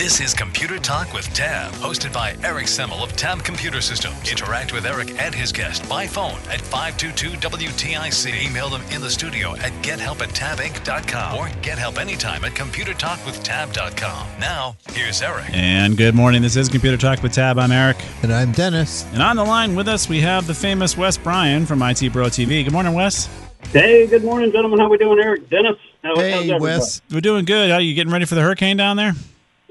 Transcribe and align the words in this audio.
This 0.00 0.18
is 0.22 0.32
Computer 0.32 0.78
Talk 0.78 1.12
with 1.12 1.30
Tab, 1.34 1.72
hosted 1.72 2.10
by 2.10 2.34
Eric 2.42 2.64
Semmel 2.64 3.02
of 3.02 3.14
Tab 3.16 3.44
Computer 3.44 3.82
Systems. 3.82 4.30
Interact 4.30 4.72
with 4.72 4.86
Eric 4.86 5.10
and 5.20 5.34
his 5.34 5.52
guest 5.52 5.86
by 5.90 6.06
phone 6.06 6.38
at 6.48 6.60
522-WTIC. 6.60 8.42
Email 8.42 8.70
them 8.70 8.80
in 8.92 9.02
the 9.02 9.10
studio 9.10 9.54
at 9.56 9.72
gethelp 9.82 10.22
at 10.22 10.30
tabinc.com 10.30 11.36
or 11.36 11.50
get 11.60 11.76
help 11.76 11.98
anytime 11.98 12.46
at 12.46 12.52
computertalkwithtab.com. 12.52 14.26
Now, 14.40 14.74
here's 14.92 15.20
Eric. 15.20 15.50
And 15.52 15.98
good 15.98 16.14
morning. 16.14 16.40
This 16.40 16.56
is 16.56 16.70
Computer 16.70 16.96
Talk 16.96 17.22
with 17.22 17.34
Tab. 17.34 17.58
I'm 17.58 17.70
Eric. 17.70 17.98
And 18.22 18.32
I'm 18.32 18.52
Dennis. 18.52 19.04
And 19.12 19.22
on 19.22 19.36
the 19.36 19.44
line 19.44 19.74
with 19.74 19.86
us, 19.86 20.08
we 20.08 20.22
have 20.22 20.46
the 20.46 20.54
famous 20.54 20.96
Wes 20.96 21.18
Bryan 21.18 21.66
from 21.66 21.82
IT 21.82 22.10
Pro 22.10 22.28
TV. 22.28 22.64
Good 22.64 22.72
morning, 22.72 22.94
Wes. 22.94 23.28
Hey, 23.64 24.06
good 24.06 24.24
morning, 24.24 24.50
gentlemen. 24.50 24.78
How 24.78 24.88
we 24.88 24.96
doing, 24.96 25.18
Eric? 25.18 25.50
Dennis? 25.50 25.76
How, 26.02 26.16
hey, 26.16 26.58
Wes. 26.58 27.02
We're 27.10 27.20
doing 27.20 27.44
good. 27.44 27.70
Are 27.70 27.82
you 27.82 27.92
getting 27.92 28.10
ready 28.14 28.24
for 28.24 28.34
the 28.34 28.40
hurricane 28.40 28.78
down 28.78 28.96
there? 28.96 29.12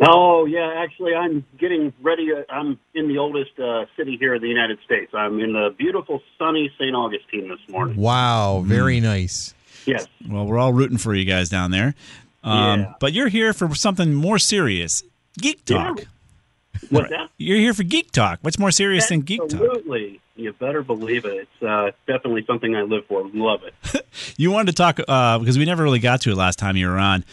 Oh 0.02 0.45
yeah, 0.45 0.73
actually, 0.78 1.14
I'm 1.14 1.45
getting 1.58 1.94
ready. 2.02 2.31
I'm 2.50 2.80
in 2.94 3.08
the 3.08 3.17
oldest 3.17 3.59
uh, 3.59 3.86
city 3.97 4.17
here 4.17 4.33
in 4.33 4.42
the 4.42 4.47
United 4.47 4.80
States. 4.86 5.11
I'm 5.14 5.39
in 5.39 5.53
the 5.53 5.75
beautiful, 5.78 6.22
sunny 6.38 6.72
St. 6.80 6.95
Augustine 6.95 7.50
this 7.50 7.59
morning. 7.67 7.97
Wow, 7.97 8.64
very 8.66 9.00
mm. 9.00 9.03
nice. 9.03 9.53
Yes. 9.86 10.08
Well, 10.27 10.45
we're 10.45 10.58
all 10.58 10.73
rooting 10.73 10.97
for 10.97 11.14
you 11.14 11.25
guys 11.25 11.50
down 11.50 11.72
there. 11.72 11.95
Um, 12.44 12.81
yeah. 12.81 12.94
But 13.00 13.14
you're 13.14 13.27
here 13.27 13.53
for 13.53 13.73
something 13.75 14.14
more 14.14 14.39
serious, 14.39 15.03
Geek 15.38 15.66
Talk. 15.66 16.00
Yeah. 16.00 16.05
What's 16.89 17.09
that? 17.09 17.30
You're 17.38 17.58
here 17.58 17.73
for 17.73 17.83
Geek 17.83 18.11
Talk. 18.11 18.39
What's 18.42 18.58
more 18.58 18.72
serious 18.72 19.11
Absolutely. 19.11 19.38
than 19.38 19.47
Geek 19.47 19.59
Talk? 19.59 19.67
Absolutely. 19.67 20.22
You 20.36 20.53
better 20.53 20.81
believe 20.81 21.25
it. 21.25 21.50
It's 21.50 21.64
uh, 21.64 21.92
definitely 22.08 22.45
something 22.45 22.73
I 22.73 22.83
live 22.83 23.05
for. 23.08 23.27
Love 23.33 23.61
it. 23.64 24.05
you 24.38 24.52
wanted 24.52 24.67
to 24.67 24.73
talk 24.73 25.00
uh, 25.05 25.38
because 25.38 25.58
we 25.58 25.66
never 25.66 25.83
really 25.83 26.00
got 26.00 26.22
to 26.22 26.31
it 26.31 26.36
last 26.36 26.58
time 26.58 26.77
you 26.77 26.88
were 26.88 26.97
on. 26.97 27.25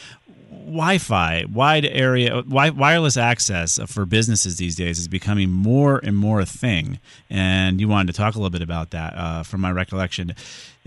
Wi-Fi, 0.67 1.45
wide 1.53 1.86
area, 1.86 2.42
wi- 2.42 2.70
wireless 2.70 3.17
access 3.17 3.78
for 3.86 4.05
businesses 4.05 4.56
these 4.56 4.75
days 4.75 4.98
is 4.98 5.06
becoming 5.06 5.50
more 5.50 6.00
and 6.03 6.17
more 6.17 6.41
a 6.41 6.47
thing. 6.47 6.98
And 7.31 7.81
you 7.81 7.88
wanted 7.88 8.12
to 8.12 8.19
talk 8.19 8.34
a 8.34 8.38
little 8.38 8.50
bit 8.50 8.62
about 8.62 8.91
that, 8.91 9.15
uh, 9.16 9.43
from 9.44 9.60
my 9.60 9.71
recollection. 9.71 10.34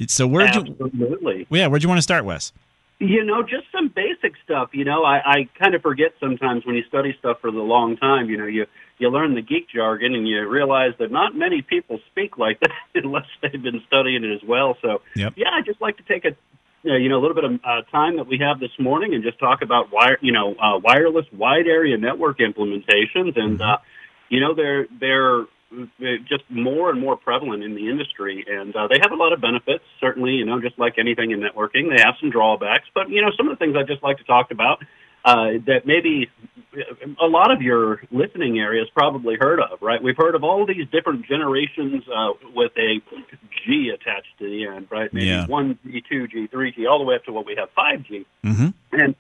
So 0.08 0.28
where'd 0.28 0.54
you? 0.56 1.46
Yeah, 1.50 1.68
where'd 1.68 1.82
you 1.82 1.90
want 1.90 1.98
to 1.98 2.04
start, 2.04 2.26
Wes? 2.26 2.52
You 3.00 3.24
know, 3.24 3.42
just 3.42 3.72
some 3.72 3.88
basic 3.88 4.34
stuff. 4.44 4.72
You 4.74 4.84
know, 4.84 5.06
I, 5.06 5.22
I 5.24 5.50
kind 5.58 5.74
of 5.74 5.82
forget 5.82 6.14
sometimes 6.20 6.66
when 6.66 6.76
you 6.76 6.84
study 6.84 7.16
stuff 7.18 7.40
for 7.40 7.50
the 7.50 7.60
long 7.60 7.96
time. 7.96 8.30
You 8.30 8.38
know, 8.38 8.46
you 8.46 8.66
you 8.98 9.10
learn 9.10 9.36
the 9.36 9.42
geek 9.42 9.70
jargon 9.70 10.14
and 10.14 10.28
you 10.28 10.48
realize 10.48 10.92
that 11.00 11.10
not 11.10 11.34
many 11.34 11.62
people 11.62 12.00
speak 12.12 12.38
like 12.38 12.60
that 12.60 12.72
unless 12.96 13.26
they've 13.42 13.62
been 13.64 13.82
studying 13.88 14.26
it 14.26 14.34
as 14.34 14.44
well. 14.46 14.78
So, 14.82 15.02
yep. 15.16 15.34
yeah, 15.38 15.50
I 15.54 15.62
just 15.62 15.82
like 15.82 15.96
to 15.98 16.04
take 16.04 16.26
a 16.26 16.36
uh, 16.86 16.96
you 16.96 17.10
know, 17.10 17.20
a 17.20 17.22
little 17.22 17.36
bit 17.36 17.44
of 17.44 17.60
uh, 17.64 17.82
time 17.92 18.18
that 18.18 18.28
we 18.28 18.38
have 18.40 18.60
this 18.60 18.72
morning 18.80 19.14
and 19.14 19.24
just 19.24 19.38
talk 19.40 19.62
about 19.62 19.92
wire, 19.92 20.18
you 20.22 20.32
know, 20.32 20.56
uh, 20.56 20.80
wireless 20.80 21.26
wide 21.34 21.68
area 21.68 21.98
network 21.98 22.40
implementations, 22.40 23.38
and 23.38 23.60
mm-hmm. 23.60 23.62
uh, 23.62 23.78
you 24.30 24.40
know, 24.40 24.54
they're 24.54 24.88
they're 25.00 25.46
just 26.28 26.44
more 26.50 26.90
and 26.90 27.00
more 27.00 27.16
prevalent 27.16 27.64
in 27.64 27.76
the 27.76 27.90
industry, 27.90 28.46
and 28.48 28.76
uh, 28.76 28.88
they 28.88 28.98
have 29.02 29.12
a 29.12 29.16
lot 29.16 29.34
of 29.34 29.42
benefits. 29.42 29.84
Certainly, 30.00 30.32
you 30.34 30.46
know, 30.46 30.62
just 30.62 30.80
like 30.80 30.94
anything 30.98 31.32
in 31.32 31.40
networking, 31.40 31.96
they 31.96 32.02
have 32.02 32.16
some 32.20 32.30
drawbacks. 32.30 32.88
But 32.94 33.10
you 33.10 33.22
know, 33.22 33.30
some 33.38 33.48
of 33.48 33.58
the 33.58 33.64
things 33.64 33.76
I 33.78 33.84
just 33.84 34.02
like 34.02 34.18
to 34.18 34.24
talk 34.24 34.52
about 34.52 34.84
uh, 35.26 35.60
that 35.66 35.82
maybe 35.86 36.30
a 37.22 37.26
lot 37.26 37.52
of 37.52 37.62
your 37.62 38.02
listening 38.12 38.60
areas 38.60 38.88
probably 38.94 39.36
heard 39.40 39.60
of, 39.60 39.82
right? 39.82 40.02
We've 40.02 40.18
heard 40.18 40.36
of 40.36 40.44
all 40.44 40.66
these 40.66 40.88
different 40.92 41.26
generations 41.26 42.04
uh, 42.08 42.34
with 42.54 42.72
a 42.78 43.02
G 43.66 43.92
attached 43.94 44.38
to 44.40 44.46
the 44.46 44.68
end, 44.68 44.88
right? 44.92 45.12
Maybe 45.14 45.28
yeah. 45.28 45.48
1G, 45.48 46.04
2G, 46.12 46.50
3G, 46.52 46.90
all 46.90 47.00
the 47.00 47.06
way 47.06 47.16
up 47.16 47.26
to 47.26 47.34
what 47.34 47.46
we 47.46 47.56
have 47.58 47.70
5G. 47.78 48.26
Mm-hmm. 48.46 48.68
And 48.92 49.16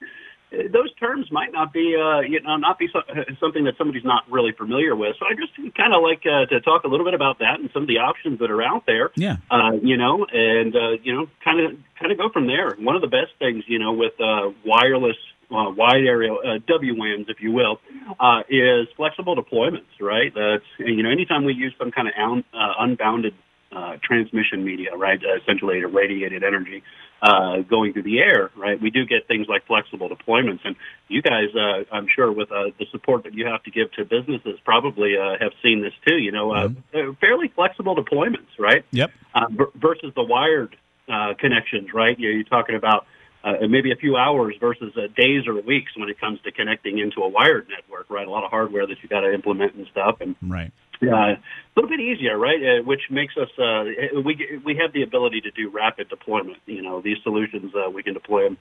uh, 0.52 0.58
those 0.72 0.94
terms 0.96 1.32
might 1.32 1.52
not 1.52 1.74
be, 1.74 1.96
uh, 2.00 2.20
you 2.20 2.40
know, 2.42 2.56
not 2.58 2.78
be 2.78 2.88
so, 2.94 3.02
something 3.40 3.64
that 3.64 3.74
somebody's 3.78 4.06
not 4.06 4.30
really 4.30 4.52
familiar 4.52 4.96
with. 4.96 5.16
So 5.20 5.26
I 5.26 5.34
just 5.34 5.76
kind 5.76 5.94
of 5.94 6.04
like 6.04 6.22
uh, 6.26 6.46
to 6.46 6.62
talk 6.62 6.84
a 6.84 6.88
little 6.88 7.06
bit 7.06 7.16
about 7.16 7.40
that 7.40 7.60
and 7.60 7.70
some 7.74 7.84
of 7.84 7.88
the 7.88 7.98
options 7.98 8.40
that 8.40 8.52
are 8.52 8.62
out 8.62 8.86
there. 8.86 9.10
Yeah. 9.16 9.38
Uh, 9.50 9.74
you 9.82 9.98
know, 9.98 10.26
and 10.32 10.76
uh, 10.76 10.92
you 11.02 11.14
know, 11.16 11.28
kind 11.44 11.60
of 11.60 11.72
kind 12.00 12.12
of 12.12 12.18
go 12.18 12.30
from 12.30 12.46
there. 12.46 12.76
One 12.78 12.96
of 12.96 13.02
the 13.02 13.08
best 13.08 13.34
things, 13.40 13.64
you 13.68 13.80
know, 13.80 13.94
with 13.94 14.14
uh, 14.22 14.52
wireless 14.64 15.18
uh, 15.52 15.70
wide 15.72 16.06
area 16.06 16.34
uh, 16.34 16.60
WWANs, 16.68 17.30
if 17.30 17.42
you 17.42 17.52
will, 17.52 17.80
uh, 18.20 18.42
is 18.50 18.88
flexible 18.96 19.36
deployments. 19.36 19.90
Right. 20.00 20.34
That's 20.34 20.64
you 20.80 21.04
know 21.04 21.10
anytime 21.10 21.46
we 21.46 21.54
use 21.54 21.74
some 21.78 21.92
kind 21.92 22.08
of 22.08 22.14
un, 22.18 22.44
uh, 22.54 22.74
unbounded 22.80 23.34
uh, 23.72 23.98
transmission 24.04 24.64
media, 24.64 24.96
right, 24.96 25.20
uh, 25.24 25.40
essentially 25.42 25.80
irradiated 25.80 26.44
energy 26.44 26.84
uh, 27.22 27.58
going 27.70 27.94
through 27.94 28.04
the 28.04 28.20
air, 28.20 28.50
right, 28.56 28.82
we 28.82 28.90
do 28.90 29.06
get 29.06 29.28
things 29.28 29.48
like 29.48 29.66
flexible 29.68 30.10
deployments. 30.10 30.62
And 30.64 30.76
you 31.08 31.22
guys, 31.22 31.50
uh, 31.56 31.84
I'm 31.92 32.08
sure, 32.14 32.32
with 32.32 32.52
uh, 32.52 32.72
the 32.80 32.86
support 32.92 33.24
that 33.24 33.34
you 33.34 33.46
have 33.46 33.62
to 33.64 33.72
give 33.72 33.92
to 33.94 34.06
businesses, 34.06 34.60
probably 34.64 35.18
uh, 35.18 35.36
have 35.40 35.52
seen 35.62 35.82
this 35.82 35.94
too. 36.08 36.18
You 36.18 36.32
know, 36.32 36.52
uh, 36.52 36.68
mm-hmm. 36.70 37.12
fairly 37.20 37.50
flexible 37.50 37.96
deployments, 37.96 38.58
right? 38.58 38.86
Yep. 38.92 39.12
Uh, 39.36 39.46
versus 39.76 40.14
the 40.16 40.24
wired 40.24 40.76
uh, 41.08 41.34
connections, 41.38 41.90
right? 41.94 42.18
You're, 42.20 42.32
you're 42.32 42.44
talking 42.46 42.76
about 42.76 43.06
uh, 43.44 43.68
maybe 43.70 43.92
a 43.92 43.96
few 43.96 44.18
hours 44.18 44.56
versus 44.60 44.94
uh, 44.98 45.08
days 45.16 45.48
or 45.48 45.60
weeks 45.62 45.92
when 45.96 46.10
it 46.10 46.20
comes 46.20 46.40
to 46.42 46.52
connecting 46.52 47.00
into 47.00 47.22
a 47.22 47.30
wired 47.30 47.68
network, 47.70 48.10
right? 48.10 48.28
A 48.28 48.32
lot 48.32 48.44
of 48.44 48.52
hardware 48.52 48.86
that 48.86 48.98
you 49.02 49.10
got 49.10 49.22
to 49.22 49.34
implement 49.34 49.76
and 49.76 49.88
stuff, 49.92 50.18
and 50.22 50.36
right. 50.42 50.72
Uh, 51.02 51.06
a 51.08 51.40
little 51.78 51.90
bit 51.90 52.02
easier, 52.02 52.38
right? 52.38 52.60
Uh, 52.62 52.84
which 52.84 53.04
makes 53.10 53.34
us 53.38 53.48
uh, 53.58 53.86
we 54.26 54.60
we 54.66 54.76
have 54.76 54.92
the 54.92 55.04
ability 55.04 55.40
to 55.40 55.52
do 55.52 55.70
rapid 55.70 56.10
deployment. 56.10 56.58
You 56.66 56.82
know, 56.82 57.02
these 57.02 57.18
solutions 57.24 57.72
uh, 57.74 57.90
we 57.90 58.04
can 58.04 58.14
deploy 58.14 58.44
them 58.44 58.58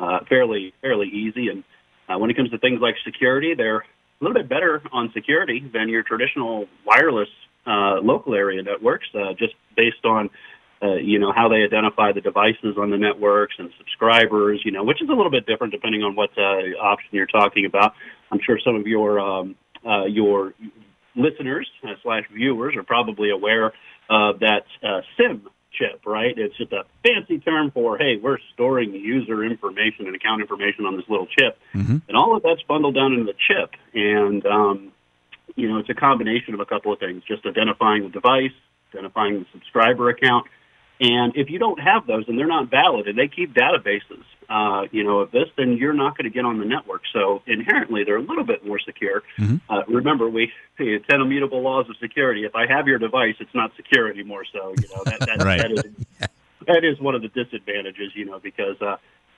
uh, 0.00 0.20
fairly 0.26 0.72
fairly 0.80 1.08
easy, 1.08 1.48
and 1.48 1.62
uh, 2.08 2.18
when 2.18 2.30
it 2.30 2.36
comes 2.36 2.50
to 2.50 2.58
things 2.58 2.80
like 2.80 2.94
security, 3.04 3.54
they're 3.54 3.80
a 3.80 3.84
little 4.20 4.34
bit 4.34 4.48
better 4.48 4.82
on 4.92 5.10
security 5.12 5.68
than 5.72 5.90
your 5.90 6.02
traditional 6.02 6.66
wireless 6.86 7.28
uh, 7.66 8.00
local 8.00 8.34
area 8.34 8.62
networks, 8.62 9.06
uh, 9.14 9.34
just 9.38 9.54
based 9.76 10.04
on 10.04 10.30
uh, 10.82 10.94
you 10.96 11.18
know, 11.18 11.32
how 11.32 11.48
they 11.48 11.62
identify 11.62 12.12
the 12.12 12.20
devices 12.20 12.76
on 12.78 12.90
the 12.90 12.98
networks 12.98 13.54
and 13.58 13.70
subscribers, 13.78 14.60
you 14.64 14.72
know, 14.72 14.84
which 14.84 15.00
is 15.02 15.08
a 15.08 15.12
little 15.12 15.30
bit 15.30 15.46
different 15.46 15.72
depending 15.72 16.02
on 16.02 16.14
what 16.14 16.30
uh, 16.36 16.76
option 16.80 17.08
you're 17.12 17.26
talking 17.26 17.64
about. 17.64 17.94
I'm 18.30 18.40
sure 18.44 18.58
some 18.64 18.76
of 18.76 18.86
your 18.86 19.20
um, 19.20 19.56
uh, 19.86 20.04
your 20.04 20.54
listeners 21.14 21.68
uh, 21.84 21.94
slash 22.02 22.24
viewers 22.32 22.74
are 22.76 22.82
probably 22.82 23.30
aware 23.30 23.72
of 24.10 24.40
that 24.40 24.64
uh, 24.82 25.00
SIM 25.16 25.48
chip, 25.72 26.02
right? 26.06 26.36
It's 26.36 26.56
just 26.56 26.72
a 26.72 26.84
fancy 27.02 27.38
term 27.38 27.70
for, 27.70 27.98
hey, 27.98 28.16
we're 28.16 28.38
storing 28.52 28.94
user 28.94 29.44
information 29.44 30.06
and 30.06 30.14
account 30.14 30.40
information 30.40 30.86
on 30.86 30.96
this 30.96 31.04
little 31.08 31.26
chip. 31.26 31.58
Mm-hmm. 31.74 31.96
And 32.08 32.16
all 32.16 32.36
of 32.36 32.42
that's 32.42 32.62
bundled 32.62 32.94
down 32.94 33.12
into 33.12 33.24
the 33.24 33.34
chip. 33.48 33.70
And, 33.92 34.46
um, 34.46 34.92
you 35.56 35.68
know, 35.68 35.78
it's 35.78 35.90
a 35.90 35.94
combination 35.94 36.54
of 36.54 36.60
a 36.60 36.66
couple 36.66 36.92
of 36.92 36.98
things, 36.98 37.22
just 37.26 37.44
identifying 37.46 38.04
the 38.04 38.08
device, 38.08 38.54
identifying 38.92 39.40
the 39.40 39.46
subscriber 39.52 40.10
account, 40.10 40.46
and 41.00 41.36
if 41.36 41.50
you 41.50 41.58
don't 41.58 41.80
have 41.80 42.06
those 42.06 42.24
and 42.28 42.38
they're 42.38 42.46
not 42.46 42.70
valid 42.70 43.08
and 43.08 43.18
they 43.18 43.28
keep 43.28 43.52
databases, 43.52 44.22
uh, 44.48 44.86
you 44.92 45.02
know, 45.02 45.20
of 45.20 45.30
this, 45.32 45.48
then 45.56 45.76
you're 45.76 45.94
not 45.94 46.16
going 46.16 46.24
to 46.24 46.34
get 46.34 46.44
on 46.44 46.58
the 46.58 46.64
network. 46.64 47.02
So 47.12 47.42
inherently, 47.46 48.04
they're 48.04 48.18
a 48.18 48.22
little 48.22 48.44
bit 48.44 48.64
more 48.64 48.78
secure. 48.78 49.22
Mm-hmm. 49.38 49.56
Uh, 49.72 49.82
remember, 49.88 50.28
we 50.28 50.52
ten 50.78 51.20
immutable 51.20 51.62
laws 51.62 51.88
of 51.88 51.96
security. 51.96 52.44
If 52.44 52.54
I 52.54 52.66
have 52.66 52.86
your 52.86 52.98
device, 52.98 53.34
it's 53.40 53.54
not 53.54 53.72
secure 53.76 54.08
anymore. 54.08 54.44
So 54.52 54.74
you 54.80 54.88
know 54.94 55.02
that 55.04 55.20
that, 55.20 55.38
right. 55.44 55.60
that 55.60 55.72
is 55.72 56.28
that 56.66 56.84
is 56.84 57.00
one 57.00 57.14
of 57.14 57.22
the 57.22 57.28
disadvantages. 57.28 58.12
You 58.14 58.26
know, 58.26 58.38
because 58.38 58.80
uh, 58.80 58.96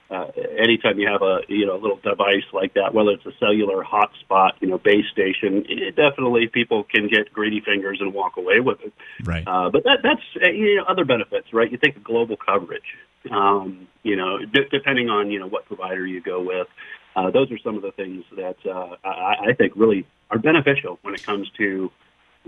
uh, 0.09 0.27
anytime 0.57 0.99
you 0.99 1.07
have 1.07 1.21
a 1.21 1.39
you 1.47 1.65
know 1.65 1.75
a 1.75 1.81
little 1.81 1.97
device 1.97 2.45
like 2.53 2.73
that, 2.75 2.93
whether 2.93 3.11
it's 3.11 3.25
a 3.25 3.31
cellular 3.39 3.83
hotspot, 3.83 4.51
you 4.61 4.67
know, 4.67 4.77
base 4.77 5.05
station, 5.11 5.65
it 5.67 5.95
definitely 5.95 6.47
people 6.47 6.83
can 6.83 7.07
get 7.09 7.31
greedy 7.33 7.61
fingers 7.61 7.99
and 7.99 8.13
walk 8.13 8.37
away 8.37 8.59
with 8.59 8.79
it. 8.81 8.93
Right. 9.23 9.43
Uh, 9.45 9.69
but 9.69 9.83
that 9.83 9.99
that's 10.03 10.21
uh, 10.43 10.49
you 10.49 10.77
know 10.77 10.83
other 10.83 11.03
benefits, 11.03 11.53
right? 11.53 11.69
You 11.69 11.77
think 11.77 11.97
of 11.97 12.03
global 12.03 12.37
coverage. 12.37 12.95
Um, 13.29 13.87
you 14.03 14.15
know, 14.15 14.39
d- 14.39 14.67
depending 14.71 15.09
on 15.09 15.29
you 15.29 15.39
know 15.39 15.47
what 15.47 15.65
provider 15.65 16.05
you 16.05 16.21
go 16.21 16.41
with, 16.41 16.67
uh, 17.15 17.29
those 17.31 17.51
are 17.51 17.59
some 17.59 17.75
of 17.75 17.81
the 17.81 17.91
things 17.91 18.23
that 18.37 18.57
uh, 18.65 18.95
I, 19.03 19.49
I 19.49 19.53
think 19.57 19.73
really 19.75 20.05
are 20.31 20.39
beneficial 20.39 20.99
when 21.01 21.15
it 21.15 21.23
comes 21.23 21.49
to 21.57 21.91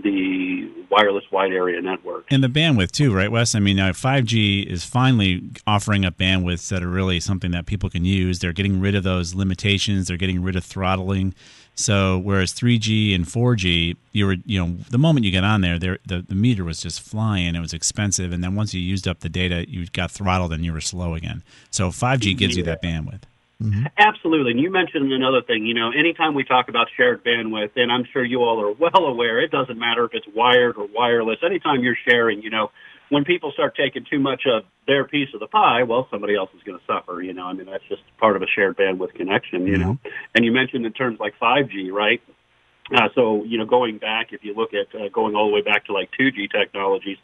the 0.02 0.70
wireless 0.90 1.24
wide 1.30 1.52
area 1.52 1.80
network. 1.80 2.26
And 2.30 2.42
the 2.42 2.48
bandwidth 2.48 2.90
too, 2.90 3.14
right, 3.14 3.30
Wes? 3.30 3.54
I 3.54 3.60
mean, 3.60 3.78
uh, 3.78 3.86
now 3.86 3.92
5G 3.92 4.66
is 4.66 4.84
finally 4.84 5.42
offering 5.66 6.04
up 6.04 6.18
bandwidths 6.18 6.68
that 6.68 6.82
are 6.82 6.88
really 6.88 7.20
something 7.20 7.52
that 7.52 7.66
people 7.66 7.88
can 7.88 8.04
use. 8.04 8.40
They're 8.40 8.52
getting 8.52 8.80
rid 8.80 8.94
of 8.94 9.04
those 9.04 9.34
limitations. 9.34 10.08
They're 10.08 10.16
getting 10.16 10.42
rid 10.42 10.56
of 10.56 10.64
throttling. 10.64 11.34
So 11.74 12.18
whereas 12.18 12.52
3G 12.52 13.14
and 13.14 13.24
4G, 13.24 13.96
you 14.12 14.26
were, 14.26 14.36
you 14.44 14.60
know, 14.60 14.76
the 14.90 14.98
moment 14.98 15.24
you 15.24 15.30
get 15.30 15.44
on 15.44 15.60
there, 15.62 15.78
there 15.78 15.98
the, 16.04 16.20
the 16.20 16.34
meter 16.34 16.64
was 16.64 16.80
just 16.80 17.00
flying. 17.00 17.54
It 17.54 17.60
was 17.60 17.72
expensive, 17.72 18.32
and 18.32 18.44
then 18.44 18.54
once 18.54 18.74
you 18.74 18.80
used 18.80 19.08
up 19.08 19.20
the 19.20 19.28
data, 19.28 19.64
you 19.68 19.86
got 19.86 20.10
throttled 20.10 20.52
and 20.52 20.64
you 20.64 20.72
were 20.72 20.80
slow 20.80 21.14
again. 21.14 21.42
So 21.70 21.88
5G 21.88 22.36
gives 22.36 22.56
you 22.56 22.64
that 22.64 22.82
bandwidth. 22.82 23.22
Absolutely. 23.98 24.52
And 24.52 24.60
you 24.60 24.70
mentioned 24.70 25.12
another 25.12 25.42
thing. 25.42 25.66
You 25.66 25.74
know, 25.74 25.90
anytime 25.90 26.34
we 26.34 26.44
talk 26.44 26.68
about 26.68 26.88
shared 26.96 27.24
bandwidth, 27.24 27.72
and 27.76 27.92
I'm 27.92 28.04
sure 28.12 28.24
you 28.24 28.42
all 28.42 28.60
are 28.60 28.72
well 28.72 29.04
aware, 29.04 29.40
it 29.40 29.50
doesn't 29.50 29.78
matter 29.78 30.04
if 30.04 30.12
it's 30.14 30.26
wired 30.34 30.76
or 30.76 30.88
wireless. 30.92 31.38
Anytime 31.44 31.80
you're 31.82 31.98
sharing, 32.08 32.42
you 32.42 32.50
know, 32.50 32.70
when 33.10 33.24
people 33.24 33.52
start 33.52 33.76
taking 33.76 34.04
too 34.08 34.18
much 34.18 34.42
of 34.46 34.64
their 34.86 35.04
piece 35.04 35.28
of 35.34 35.40
the 35.40 35.46
pie, 35.46 35.82
well, 35.82 36.08
somebody 36.10 36.36
else 36.36 36.50
is 36.56 36.62
going 36.62 36.78
to 36.78 36.84
suffer. 36.86 37.20
You 37.20 37.34
know, 37.34 37.46
I 37.46 37.52
mean, 37.52 37.66
that's 37.66 37.84
just 37.88 38.02
part 38.18 38.36
of 38.36 38.42
a 38.42 38.46
shared 38.46 38.76
bandwidth 38.76 39.14
connection. 39.14 39.66
You 39.66 39.78
know, 39.78 39.98
and 40.34 40.44
you 40.44 40.52
mentioned 40.52 40.86
in 40.86 40.92
terms 40.92 41.20
like 41.20 41.34
5G, 41.40 41.92
right? 41.92 42.22
Uh, 42.94 43.08
so, 43.14 43.44
you 43.44 43.58
know, 43.58 43.66
going 43.66 43.98
back, 43.98 44.32
if 44.32 44.42
you 44.42 44.54
look 44.54 44.70
at 44.74 44.92
uh, 44.98 45.08
going 45.12 45.36
all 45.36 45.48
the 45.48 45.54
way 45.54 45.62
back 45.62 45.86
to 45.86 45.92
like 45.92 46.10
2G 46.18 46.50
technologies, 46.50 47.18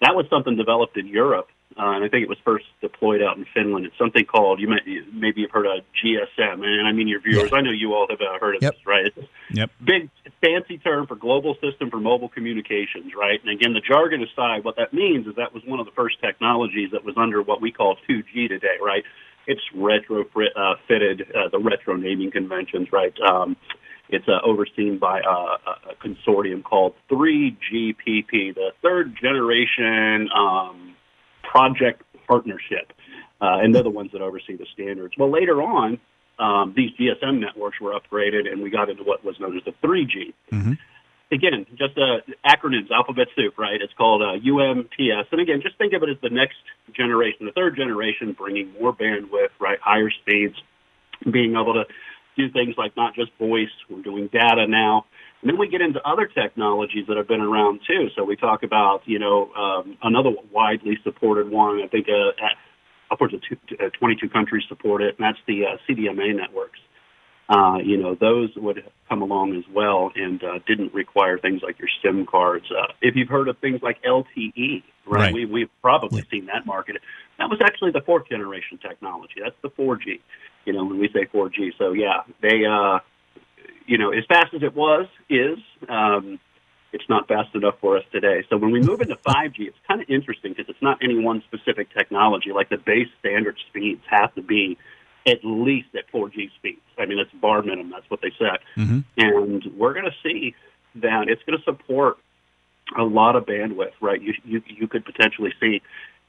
that 0.00 0.14
was 0.14 0.26
something 0.30 0.56
developed 0.56 0.96
in 0.96 1.06
Europe, 1.06 1.48
uh, 1.78 1.96
and 1.96 2.04
I 2.04 2.08
think 2.08 2.22
it 2.22 2.28
was 2.28 2.38
first 2.44 2.64
deployed 2.80 3.22
out 3.22 3.36
in 3.36 3.46
Finland. 3.54 3.86
It's 3.86 3.98
something 3.98 4.24
called 4.24 4.60
you 4.60 4.68
may, 4.68 4.80
maybe 5.12 5.42
you've 5.42 5.50
heard 5.50 5.66
of 5.66 5.84
GSM, 6.02 6.64
and 6.64 6.86
I 6.86 6.92
mean 6.92 7.08
your 7.08 7.20
viewers. 7.20 7.50
I 7.52 7.60
know 7.60 7.70
you 7.70 7.94
all 7.94 8.06
have 8.08 8.20
uh, 8.20 8.38
heard 8.38 8.56
of 8.56 8.62
Yep. 8.62 8.74
this, 8.74 8.86
right? 8.86 9.06
It's 9.06 9.28
Yep. 9.54 9.70
big 9.84 10.10
fancy 10.40 10.78
term 10.78 11.06
for 11.06 11.14
global 11.14 11.54
system 11.60 11.90
for 11.90 12.00
mobile 12.00 12.28
communications, 12.28 13.12
right? 13.18 13.38
And 13.42 13.50
again, 13.50 13.74
the 13.74 13.80
jargon 13.80 14.22
aside, 14.22 14.64
what 14.64 14.76
that 14.76 14.94
means 14.94 15.26
is 15.26 15.34
that 15.36 15.52
was 15.52 15.62
one 15.66 15.78
of 15.78 15.86
the 15.86 15.92
first 15.92 16.20
technologies 16.20 16.90
that 16.92 17.04
was 17.04 17.14
under 17.16 17.42
what 17.42 17.60
we 17.60 17.70
call 17.70 17.96
2G 18.08 18.48
today, 18.48 18.76
right? 18.80 19.04
It's 19.46 19.60
retrofitted 19.76 20.56
uh, 20.56 20.74
fitted, 20.88 21.22
uh, 21.34 21.48
the 21.50 21.58
retro 21.58 21.96
naming 21.96 22.30
conventions, 22.30 22.88
right? 22.92 23.12
Um, 23.20 23.56
it's 24.08 24.28
uh, 24.28 24.40
overseen 24.44 24.98
by 24.98 25.20
uh, 25.20 25.56
a 25.66 25.90
a 25.90 25.94
consortium 26.04 26.62
called 26.62 26.94
3GPP, 27.10 28.54
the 28.54 28.72
Third 28.82 29.16
Generation 29.20 30.28
um, 30.36 30.81
Project 31.52 32.02
Partnership, 32.26 32.92
uh, 33.42 33.60
and 33.60 33.74
they're 33.74 33.82
the 33.82 33.90
ones 33.90 34.10
that 34.12 34.22
oversee 34.22 34.56
the 34.56 34.66
standards. 34.72 35.14
Well, 35.18 35.30
later 35.30 35.60
on, 35.60 36.00
um, 36.38 36.72
these 36.74 36.90
GSM 36.98 37.40
networks 37.40 37.78
were 37.78 37.92
upgraded, 37.92 38.50
and 38.50 38.62
we 38.62 38.70
got 38.70 38.88
into 38.88 39.02
what 39.02 39.22
was 39.22 39.38
known 39.38 39.58
as 39.58 39.64
the 39.64 39.72
3G. 39.86 40.32
Again, 41.30 41.66
just 41.76 41.96
uh, 41.98 42.20
acronyms, 42.46 42.90
alphabet 42.90 43.28
soup, 43.36 43.58
right? 43.58 43.80
It's 43.82 43.92
called 43.94 44.22
uh, 44.22 44.38
UMTS. 44.40 45.24
And 45.30 45.40
again, 45.40 45.60
just 45.62 45.76
think 45.76 45.92
of 45.92 46.02
it 46.02 46.08
as 46.08 46.16
the 46.22 46.30
next 46.30 46.56
generation, 46.94 47.46
the 47.46 47.52
third 47.52 47.76
generation, 47.76 48.32
bringing 48.32 48.72
more 48.80 48.94
bandwidth, 48.94 49.52
right? 49.58 49.78
Higher 49.80 50.10
speeds, 50.10 50.56
being 51.30 51.52
able 51.52 51.74
to 51.74 51.84
do 52.36 52.50
things 52.50 52.74
like 52.78 52.96
not 52.96 53.14
just 53.14 53.30
voice, 53.38 53.68
we're 53.88 54.02
doing 54.02 54.28
data 54.32 54.66
now. 54.66 55.06
And 55.42 55.50
then 55.50 55.58
we 55.58 55.68
get 55.68 55.80
into 55.80 56.00
other 56.06 56.26
technologies 56.26 57.06
that 57.08 57.16
have 57.16 57.28
been 57.28 57.40
around 57.40 57.80
too. 57.86 58.08
So 58.16 58.24
we 58.24 58.36
talk 58.36 58.62
about, 58.62 59.02
you 59.06 59.18
know, 59.18 59.52
um, 59.54 59.98
another 60.02 60.30
widely 60.50 60.98
supported 61.02 61.50
one. 61.50 61.82
I 61.82 61.88
think 61.88 62.06
uh, 62.08 62.30
upwards 63.10 63.34
of 63.34 63.40
two, 63.48 63.56
uh, 63.84 63.90
22 63.98 64.28
countries 64.28 64.64
support 64.68 65.02
it, 65.02 65.16
and 65.18 65.24
that's 65.24 65.38
the 65.46 65.66
uh, 65.66 65.76
CDMA 65.88 66.34
networks. 66.34 66.78
Uh, 67.52 67.76
you 67.84 67.98
know, 67.98 68.14
those 68.14 68.48
would 68.56 68.82
come 69.10 69.20
along 69.20 69.54
as 69.54 69.64
well 69.74 70.10
and 70.16 70.42
uh, 70.42 70.58
didn't 70.66 70.94
require 70.94 71.36
things 71.36 71.60
like 71.62 71.78
your 71.78 71.88
SIM 72.02 72.24
cards. 72.24 72.64
Uh, 72.70 72.94
if 73.02 73.14
you've 73.14 73.28
heard 73.28 73.46
of 73.46 73.58
things 73.58 73.82
like 73.82 74.02
LTE, 74.04 74.82
right? 75.04 75.20
Right. 75.20 75.34
We, 75.34 75.44
we've 75.44 75.70
probably 75.82 76.22
seen 76.30 76.46
that 76.46 76.64
market. 76.64 76.96
That 77.38 77.50
was 77.50 77.60
actually 77.62 77.90
the 77.90 78.00
fourth 78.00 78.26
generation 78.26 78.78
technology. 78.78 79.34
That's 79.42 79.56
the 79.60 79.68
4G. 79.68 80.20
You 80.64 80.72
know, 80.72 80.86
when 80.86 80.98
we 80.98 81.10
say 81.12 81.26
4G. 81.26 81.72
So 81.76 81.92
yeah, 81.92 82.22
they, 82.40 82.64
uh, 82.64 83.00
you 83.86 83.98
know, 83.98 84.12
as 84.12 84.24
fast 84.26 84.54
as 84.54 84.62
it 84.62 84.74
was, 84.74 85.06
is, 85.28 85.58
um, 85.90 86.40
it's 86.94 87.04
not 87.10 87.28
fast 87.28 87.54
enough 87.54 87.74
for 87.82 87.98
us 87.98 88.04
today. 88.12 88.44
So 88.48 88.56
when 88.56 88.70
we 88.70 88.80
move 88.80 89.02
into 89.02 89.16
5G, 89.26 89.60
it's 89.60 89.76
kind 89.86 90.00
of 90.00 90.08
interesting 90.08 90.54
because 90.56 90.70
it's 90.70 90.82
not 90.82 90.98
any 91.02 91.18
one 91.18 91.42
specific 91.48 91.92
technology. 91.92 92.50
Like 92.50 92.70
the 92.70 92.78
base 92.78 93.08
standard 93.20 93.56
speeds 93.68 94.00
have 94.08 94.34
to 94.36 94.42
be 94.42 94.78
at 95.26 95.38
least 95.44 95.88
at 95.94 96.10
4G 96.12 96.50
speeds. 96.56 96.80
I 96.98 97.06
mean, 97.06 97.18
it's 97.18 97.30
bar 97.32 97.62
minimum. 97.62 97.90
That's 97.90 98.08
what 98.10 98.20
they 98.22 98.32
said. 98.38 98.58
And 99.16 99.64
we're 99.76 99.92
going 99.94 100.06
to 100.06 100.14
see 100.22 100.54
that 100.96 101.28
it's 101.28 101.42
going 101.44 101.58
to 101.58 101.64
support 101.64 102.16
a 102.98 103.02
lot 103.04 103.36
of 103.36 103.46
bandwidth, 103.46 103.92
right? 104.00 104.20
You, 104.20 104.34
you, 104.44 104.62
you 104.66 104.88
could 104.88 105.04
potentially 105.04 105.52
see 105.60 105.80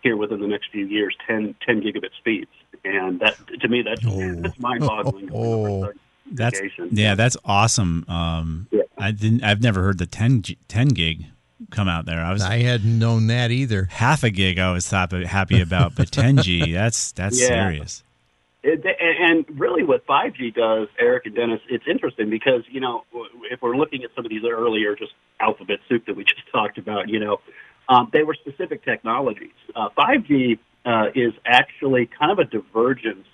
here 0.02 0.16
within 0.18 0.40
the 0.42 0.48
next 0.48 0.70
few 0.72 0.86
years 0.86 1.16
10, 1.28 1.56
10 1.66 1.82
gigabit 1.82 2.10
speeds. 2.20 2.52
And 2.86 3.20
that, 3.22 3.36
to 3.62 3.68
me, 3.68 3.82
that's, 3.82 4.02
that's 4.42 4.60
mind 4.60 4.82
boggling. 4.82 5.30
Oh. 5.34 5.92
That's 6.32 6.60
yeah, 6.92 7.16
that's 7.16 7.36
awesome. 7.44 8.06
Um, 8.08 8.68
Yeah. 8.72 8.84
I 8.98 9.12
didn't. 9.12 9.44
I've 9.44 9.62
never 9.62 9.82
heard 9.84 9.98
the 9.98 10.06
10, 10.06 10.44
10 10.70 10.88
gig 10.90 11.26
come 11.70 11.88
out 11.90 12.06
there. 12.06 12.24
I 12.24 12.32
was 12.32 12.42
I 12.42 12.60
hadn't 12.60 12.98
known 12.98 13.28
that 13.28 13.52
either. 13.52 13.86
half 13.92 14.24
a 14.24 14.30
gig. 14.30 14.58
I 14.60 14.72
was 14.72 14.90
happy 14.90 15.62
about, 15.62 15.96
but 15.96 16.12
ten 16.12 16.38
G. 16.38 16.72
That's 16.74 17.12
that's 17.14 17.40
Yeah. 17.40 17.48
serious. 17.48 18.04
It, 18.64 18.86
and 18.86 19.48
and 19.50 19.60
really, 19.60 19.84
what 19.84 20.06
5G 20.08 20.56
does, 20.56 20.88
Eric 20.98 21.26
and 21.26 21.36
Dennis, 21.36 21.60
it's 21.70 21.86
interesting 21.90 22.30
because 22.30 22.64
you 22.70 22.80
know 22.80 23.04
if 23.52 23.62
we're 23.62 23.76
looking 23.76 24.04
at 24.04 24.12
some 24.16 24.26
of 24.26 24.30
these 24.30 24.44
earlier 24.46 24.96
just 24.96 25.12
alphabet 25.40 25.80
soup 25.90 26.06
that 26.06 26.16
we 26.16 26.24
just 26.36 26.50
talked 26.52 26.78
about, 26.78 27.10
you 27.10 27.20
know, 27.20 27.42
um, 27.90 28.10
they 28.14 28.24
were 28.24 28.36
specific 28.36 28.84
technologies. 28.84 29.52
Uh, 29.76 29.90
5G 29.98 30.60
uh, 30.86 31.08
is 31.14 31.34
actually 31.46 32.10
kind 32.20 32.32
of 32.32 32.40
a 32.40 32.46
divergence 32.46 33.28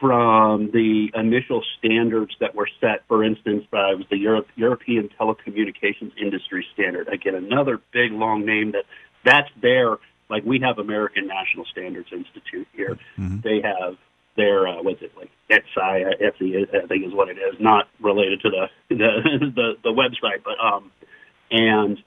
from 0.00 0.70
the 0.72 1.10
initial 1.14 1.62
standards 1.78 2.34
that 2.40 2.54
were 2.54 2.68
set. 2.80 3.04
For 3.06 3.22
instance, 3.22 3.64
it 3.70 3.98
was 3.98 4.06
the 4.10 4.16
Europe, 4.16 4.48
European 4.56 5.10
Telecommunications 5.20 6.12
Industry 6.16 6.66
Standard. 6.72 7.08
Again, 7.08 7.34
another 7.34 7.80
big 7.92 8.12
long 8.12 8.46
name 8.46 8.72
that 8.72 8.84
that's 9.24 9.50
there. 9.60 9.98
like 10.30 10.44
we 10.44 10.60
have 10.60 10.78
American 10.78 11.26
National 11.26 11.66
Standards 11.66 12.08
Institute 12.12 12.66
here. 12.72 12.98
They 13.42 13.60
have 13.62 13.98
their 14.40 14.66
uh, 14.66 14.82
what's 14.82 15.02
it 15.02 15.12
like 15.16 15.30
ETSI, 15.50 16.20
ETSI, 16.20 16.82
I 16.82 16.86
think 16.86 17.06
is 17.06 17.12
what 17.12 17.28
it 17.28 17.36
is, 17.38 17.60
not 17.60 17.88
related 18.00 18.40
to 18.42 18.50
the 18.50 18.66
the 18.88 19.50
the, 19.54 19.72
the 19.84 19.90
website, 19.90 20.42
but 20.44 20.58
um, 20.64 20.90
and 21.50 21.98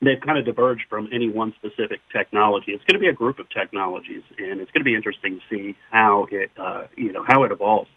they've 0.00 0.20
kind 0.20 0.38
of 0.38 0.44
diverged 0.44 0.84
from 0.90 1.08
any 1.12 1.28
one 1.28 1.54
specific 1.58 2.00
technology. 2.12 2.72
It's 2.72 2.84
going 2.84 2.94
to 2.94 3.00
be 3.00 3.08
a 3.08 3.12
group 3.12 3.38
of 3.38 3.48
technologies, 3.50 4.22
and 4.38 4.60
it's 4.60 4.70
going 4.72 4.80
to 4.80 4.84
be 4.84 4.94
interesting 4.94 5.40
to 5.40 5.56
see 5.56 5.76
how 5.90 6.26
it 6.30 6.50
uh, 6.58 6.84
you 6.96 7.12
know 7.12 7.24
how 7.26 7.44
it 7.44 7.52
evolves. 7.52 7.90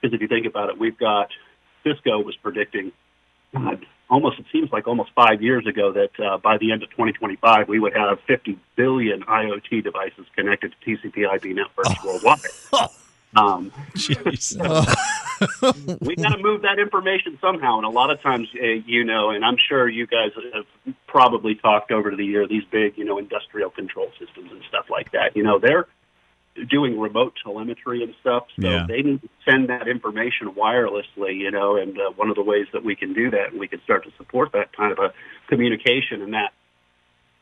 Because 0.00 0.14
if 0.14 0.20
you 0.20 0.28
think 0.28 0.46
about 0.46 0.68
it, 0.70 0.78
we've 0.78 0.98
got 0.98 1.28
Cisco 1.84 2.20
was 2.20 2.36
predicting 2.36 2.92
God, 3.54 3.86
almost 4.10 4.38
it 4.38 4.46
seems 4.52 4.70
like 4.72 4.86
almost 4.86 5.10
five 5.14 5.42
years 5.42 5.66
ago 5.66 5.92
that 5.92 6.24
uh, 6.24 6.38
by 6.38 6.58
the 6.58 6.72
end 6.72 6.82
of 6.82 6.90
2025 6.90 7.68
we 7.68 7.78
would 7.78 7.94
have 7.94 8.18
50 8.26 8.58
billion 8.76 9.22
IoT 9.22 9.82
devices 9.82 10.26
connected 10.36 10.72
to 10.72 10.90
TCP/IP 10.90 11.56
networks 11.56 11.94
worldwide. 12.04 12.38
Um, 13.36 13.70
Jeez. 13.94 14.56
we 16.00 16.16
got 16.16 16.30
to 16.30 16.38
move 16.42 16.62
that 16.62 16.78
information 16.78 17.38
somehow. 17.40 17.76
And 17.76 17.86
a 17.86 17.90
lot 17.90 18.10
of 18.10 18.20
times, 18.22 18.48
uh, 18.60 18.66
you 18.86 19.04
know, 19.04 19.30
and 19.30 19.44
I'm 19.44 19.56
sure 19.68 19.88
you 19.88 20.06
guys 20.06 20.30
have 20.54 20.94
probably 21.06 21.54
talked 21.54 21.92
over 21.92 22.14
the 22.16 22.24
year 22.24 22.46
these 22.48 22.64
big, 22.70 22.96
you 22.96 23.04
know, 23.04 23.18
industrial 23.18 23.70
control 23.70 24.10
systems 24.18 24.50
and 24.50 24.62
stuff 24.68 24.86
like 24.90 25.12
that. 25.12 25.36
You 25.36 25.42
know, 25.42 25.58
they're 25.58 25.86
doing 26.68 26.98
remote 26.98 27.34
telemetry 27.44 28.02
and 28.02 28.14
stuff, 28.20 28.46
so 28.60 28.68
Yeah. 28.68 28.86
they 28.88 29.02
need 29.02 29.22
to 29.22 29.28
send 29.48 29.68
that 29.68 29.86
information 29.86 30.54
wirelessly. 30.54 31.36
You 31.36 31.50
know, 31.50 31.76
and 31.76 31.96
uh, 31.98 32.10
one 32.16 32.30
of 32.30 32.34
the 32.36 32.42
ways 32.42 32.66
that 32.72 32.82
we 32.82 32.96
can 32.96 33.12
do 33.12 33.30
that, 33.30 33.50
and 33.52 33.60
we 33.60 33.68
can 33.68 33.80
start 33.82 34.04
to 34.04 34.10
support 34.16 34.52
that 34.52 34.72
kind 34.72 34.90
of 34.90 34.98
a 34.98 35.12
communication, 35.48 36.22
and 36.22 36.32
that 36.34 36.52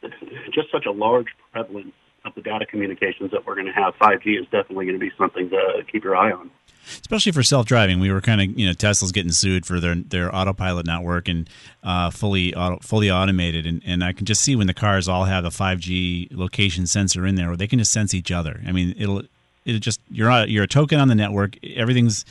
just 0.52 0.70
such 0.70 0.84
a 0.84 0.90
large 0.92 1.28
prevalence 1.52 1.94
the 2.34 2.42
data 2.42 2.66
communications 2.66 3.30
that 3.30 3.46
we're 3.46 3.54
going 3.54 3.66
to 3.66 3.72
have. 3.72 3.94
5G 3.96 4.40
is 4.40 4.46
definitely 4.46 4.86
going 4.86 4.98
to 4.98 5.04
be 5.04 5.12
something 5.16 5.50
to 5.50 5.84
keep 5.90 6.04
your 6.04 6.16
eye 6.16 6.32
on. 6.32 6.50
especially 6.88 7.32
for 7.32 7.42
self-driving. 7.42 8.00
We 8.00 8.10
were 8.10 8.20
kind 8.20 8.40
of, 8.40 8.58
you 8.58 8.66
know, 8.66 8.72
Tesla's 8.72 9.12
getting 9.12 9.32
sued 9.32 9.66
for 9.66 9.80
their 9.80 9.94
their 9.94 10.34
autopilot 10.34 10.86
not 10.86 11.02
working 11.02 11.46
uh, 11.82 12.10
fully 12.10 12.54
auto, 12.54 12.78
fully 12.80 13.10
automated, 13.10 13.66
and, 13.66 13.82
and 13.84 14.04
I 14.04 14.12
can 14.12 14.26
just 14.26 14.40
see 14.40 14.56
when 14.56 14.66
the 14.66 14.74
cars 14.74 15.08
all 15.08 15.24
have 15.24 15.44
a 15.44 15.50
5G 15.50 16.28
location 16.36 16.86
sensor 16.86 17.26
in 17.26 17.34
there, 17.34 17.48
where 17.48 17.56
they 17.56 17.66
can 17.66 17.78
just 17.78 17.92
sense 17.92 18.14
each 18.14 18.30
other. 18.30 18.60
I 18.66 18.72
mean, 18.72 18.94
it'll 18.98 19.22
it 19.64 19.80
just 19.80 20.00
you're 20.10 20.30
a, 20.30 20.46
you're 20.46 20.64
a 20.64 20.68
token 20.68 21.00
on 21.00 21.08
the 21.08 21.14
network. 21.14 21.56
Everything's 21.64 22.24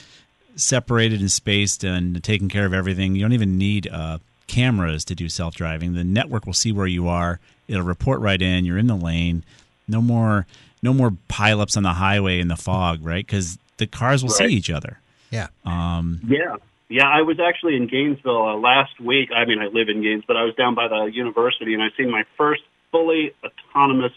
separated 0.55 1.19
and 1.19 1.31
spaced 1.31 1.83
and 1.83 2.23
taking 2.23 2.49
care 2.49 2.65
of 2.65 2.73
everything. 2.73 3.15
You 3.15 3.21
don't 3.21 3.33
even 3.33 3.57
need 3.57 3.87
uh, 3.87 4.19
cameras 4.47 5.03
to 5.05 5.15
do 5.15 5.29
self 5.29 5.55
driving. 5.55 5.93
The 5.93 6.03
network 6.03 6.45
will 6.45 6.53
see 6.53 6.71
where 6.71 6.87
you 6.87 7.07
are. 7.07 7.39
It'll 7.67 7.83
report 7.83 8.21
right 8.21 8.41
in. 8.41 8.65
You're 8.65 8.77
in 8.77 8.87
the 8.87 8.95
lane. 8.95 9.43
No 9.87 10.01
more 10.01 10.45
no 10.81 10.93
more 10.93 11.11
pileups 11.29 11.75
on 11.77 11.83
the 11.83 11.93
highway 11.93 12.39
in 12.39 12.47
the 12.47 12.55
fog, 12.55 13.03
right? 13.03 13.25
Because 13.25 13.57
the 13.77 13.87
cars 13.87 14.23
will 14.23 14.29
Right. 14.29 14.49
see 14.49 14.55
each 14.55 14.69
other. 14.69 14.99
Yeah. 15.31 15.47
Um, 15.65 16.21
Yeah. 16.27 16.55
Yeah, 16.87 17.07
I 17.07 17.23
was 17.23 17.39
actually 17.39 17.75
in 17.77 17.87
Gainesville 17.87 18.43
uh, 18.47 18.55
last 18.55 18.99
week. 18.99 19.29
I 19.35 19.45
mean, 19.45 19.57
I 19.59 19.65
live 19.65 19.89
in 19.89 20.03
Gainesville, 20.03 20.27
but 20.27 20.37
I 20.37 20.43
was 20.43 20.53
down 20.53 20.75
by 20.75 20.87
the 20.87 21.05
university 21.11 21.73
and 21.73 21.81
I 21.81 21.87
seen 21.97 22.11
my 22.11 22.23
first 22.37 22.61
fully 22.91 23.33
autonomous 23.43 24.11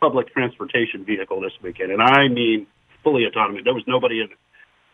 public 0.00 0.32
transportation 0.32 1.04
vehicle 1.04 1.40
this 1.40 1.52
weekend. 1.62 1.92
And 1.92 2.02
I 2.02 2.26
mean 2.26 2.66
fully 3.04 3.24
autonomous. 3.26 3.62
There 3.64 3.72
was 3.74 3.84
nobody 3.86 4.20
in 4.20 4.26
it. 4.32 4.38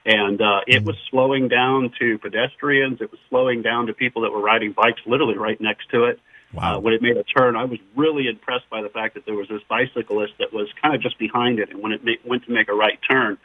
And 0.06 0.38
uh, 0.42 0.60
it 0.66 0.84
was 0.84 0.96
slowing 1.10 1.48
down 1.48 1.90
to 1.98 2.18
pedestrians. 2.18 3.00
It 3.00 3.10
was 3.10 3.18
slowing 3.30 3.62
down 3.62 3.86
to 3.86 3.94
people 3.94 4.20
that 4.22 4.30
were 4.32 4.42
riding 4.42 4.72
bikes 4.72 5.00
literally 5.06 5.38
right 5.38 5.58
next 5.58 5.88
to 5.92 6.04
it. 6.04 6.20
Wow. 6.54 6.76
Uh, 6.76 6.80
when 6.80 6.94
it 6.94 7.02
made 7.02 7.16
a 7.16 7.24
turn, 7.24 7.56
I 7.56 7.64
was 7.64 7.78
really 7.96 8.28
impressed 8.28 8.68
by 8.70 8.80
the 8.82 8.88
fact 8.88 9.14
that 9.14 9.26
there 9.26 9.34
was 9.34 9.48
this 9.48 9.62
bicyclist 9.68 10.34
that 10.38 10.52
was 10.52 10.68
kind 10.80 10.94
of 10.94 11.02
just 11.02 11.18
behind 11.18 11.58
it, 11.58 11.70
and 11.70 11.82
when 11.82 11.92
it 11.92 12.04
ma- 12.04 12.12
went 12.24 12.44
to 12.44 12.52
make 12.52 12.68
a 12.68 12.74
right 12.74 12.98
turn, 13.10 13.38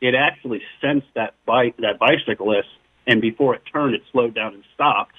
it 0.00 0.14
actually 0.14 0.60
sensed 0.80 1.06
that 1.14 1.34
bike 1.46 1.76
that 1.78 1.98
bicyclist, 1.98 2.68
and 3.06 3.20
before 3.20 3.54
it 3.54 3.62
turned, 3.72 3.94
it 3.94 4.02
slowed 4.10 4.34
down 4.34 4.54
and 4.54 4.64
stopped, 4.74 5.14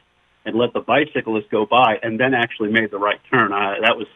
and 0.46 0.56
let 0.56 0.74
the 0.74 0.82
bicyclist 0.82 1.50
go 1.50 1.66
by, 1.66 1.98
and 2.04 2.20
then 2.20 2.34
actually 2.34 2.72
made 2.72 2.92
the 2.92 3.00
right 3.00 3.20
turn. 3.32 3.54
Uh, 3.54 3.76
that 3.82 3.98
was 3.98 4.08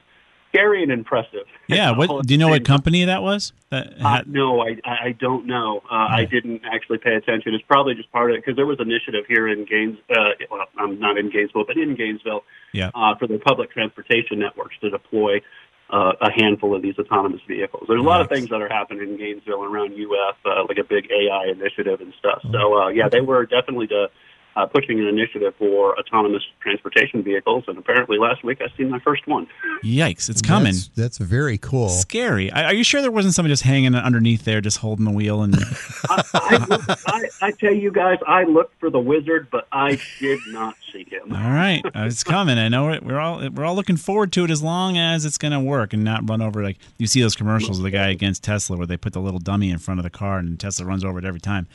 scary 0.51 0.83
and 0.83 0.91
impressive. 0.91 1.45
yeah. 1.67 1.91
What 1.91 2.25
do 2.25 2.33
you 2.33 2.37
know? 2.37 2.49
What 2.49 2.65
company 2.65 3.05
that 3.05 3.21
was? 3.23 3.53
That 3.69 3.93
Uh, 4.03 4.21
no, 4.27 4.61
I, 4.61 4.77
I 4.85 5.11
don't 5.19 5.47
know. 5.47 5.81
Uh, 5.89 5.95
I 6.09 6.25
didn't 6.25 6.61
actually 6.71 6.97
pay 6.97 7.15
attention. 7.15 7.53
It's 7.53 7.63
probably 7.67 7.95
just 7.95 8.11
part 8.11 8.31
of 8.31 8.35
it 8.35 8.43
because 8.43 8.57
there 8.57 8.65
was 8.65 8.79
an 8.79 8.89
initiative 8.91 9.25
here 9.27 9.47
in 9.47 9.65
Gaines. 9.65 9.97
Uh, 10.09 10.31
well, 10.49 10.65
I'm 10.77 10.99
not 10.99 11.17
in 11.17 11.29
Gainesville, 11.31 11.63
but 11.65 11.77
in 11.77 11.95
Gainesville, 11.95 12.43
Yeah. 12.73 12.91
uh, 12.93 13.15
for 13.15 13.27
the 13.27 13.39
public 13.39 13.71
transportation 13.71 14.39
networks 14.39 14.75
to 14.81 14.89
deploy 14.89 15.41
uh, 15.89 16.13
a 16.21 16.31
handful 16.31 16.75
of 16.75 16.81
these 16.81 16.97
autonomous 16.99 17.41
vehicles. 17.47 17.83
There's 17.87 17.99
a 17.99 18.03
lot 18.03 18.21
of 18.21 18.29
things 18.29 18.47
that 18.49 18.61
are 18.61 18.69
happening 18.69 19.09
in 19.09 19.17
Gainesville 19.17 19.63
and 19.63 19.73
around 19.73 19.93
UF, 19.93 20.35
uh, 20.45 20.63
like 20.67 20.77
a 20.77 20.83
big 20.85 21.09
AI 21.11 21.47
initiative 21.51 21.99
and 22.01 22.13
stuff. 22.19 22.41
So 22.51 22.77
uh, 22.77 22.87
yeah, 22.89 23.09
they 23.09 23.19
were 23.21 23.45
definitely 23.45 23.87
to, 23.87 24.07
uh, 24.55 24.65
pushing 24.65 24.99
an 24.99 25.07
initiative 25.07 25.53
for 25.57 25.97
autonomous 25.99 26.43
transportation 26.61 27.23
vehicles, 27.23 27.63
and 27.67 27.77
apparently 27.77 28.17
last 28.17 28.43
week 28.43 28.61
I 28.61 28.75
seen 28.75 28.89
my 28.89 28.99
first 28.99 29.27
one. 29.27 29.47
Yikes! 29.83 30.29
It's 30.29 30.41
coming. 30.41 30.73
That's, 30.73 30.87
that's 30.89 31.17
very 31.17 31.57
cool. 31.57 31.89
Scary. 31.89 32.51
Are 32.51 32.71
are 32.71 32.73
you 32.73 32.83
sure 32.83 33.01
there 33.01 33.11
wasn't 33.11 33.33
somebody 33.33 33.51
just 33.51 33.63
hanging 33.63 33.95
underneath 33.95 34.45
there, 34.45 34.61
just 34.61 34.77
holding 34.77 35.05
the 35.05 35.11
wheel? 35.11 35.41
And 35.41 35.55
I, 36.09 36.23
I, 36.33 36.95
I, 37.07 37.29
I 37.41 37.51
tell 37.51 37.73
you 37.73 37.91
guys, 37.91 38.17
I 38.25 38.43
looked 38.43 38.79
for 38.79 38.89
the 38.89 38.99
wizard, 38.99 39.49
but 39.51 39.67
I 39.71 39.99
did 40.19 40.39
not 40.47 40.75
see 40.91 41.05
him. 41.05 41.33
all 41.33 41.51
right, 41.51 41.81
uh, 41.85 42.05
it's 42.05 42.23
coming. 42.23 42.57
I 42.57 42.69
know 42.69 42.89
it. 42.91 43.03
We're 43.03 43.19
all 43.19 43.49
we're 43.49 43.65
all 43.65 43.75
looking 43.75 43.97
forward 43.97 44.31
to 44.33 44.45
it 44.45 44.51
as 44.51 44.61
long 44.63 44.97
as 44.97 45.25
it's 45.25 45.37
going 45.37 45.51
to 45.51 45.59
work 45.59 45.93
and 45.93 46.03
not 46.03 46.29
run 46.29 46.41
over. 46.41 46.63
Like 46.63 46.77
you 46.97 47.07
see 47.07 47.21
those 47.21 47.35
commercials 47.35 47.77
of 47.79 47.83
the 47.83 47.91
guy 47.91 48.09
against 48.09 48.43
Tesla 48.43 48.77
where 48.77 48.87
they 48.87 48.97
put 48.97 49.13
the 49.13 49.21
little 49.21 49.39
dummy 49.39 49.69
in 49.69 49.77
front 49.77 49.99
of 49.99 50.03
the 50.03 50.09
car 50.09 50.37
and 50.37 50.59
Tesla 50.59 50.85
runs 50.85 51.03
over 51.03 51.19
it 51.19 51.25
every 51.25 51.41
time. 51.41 51.67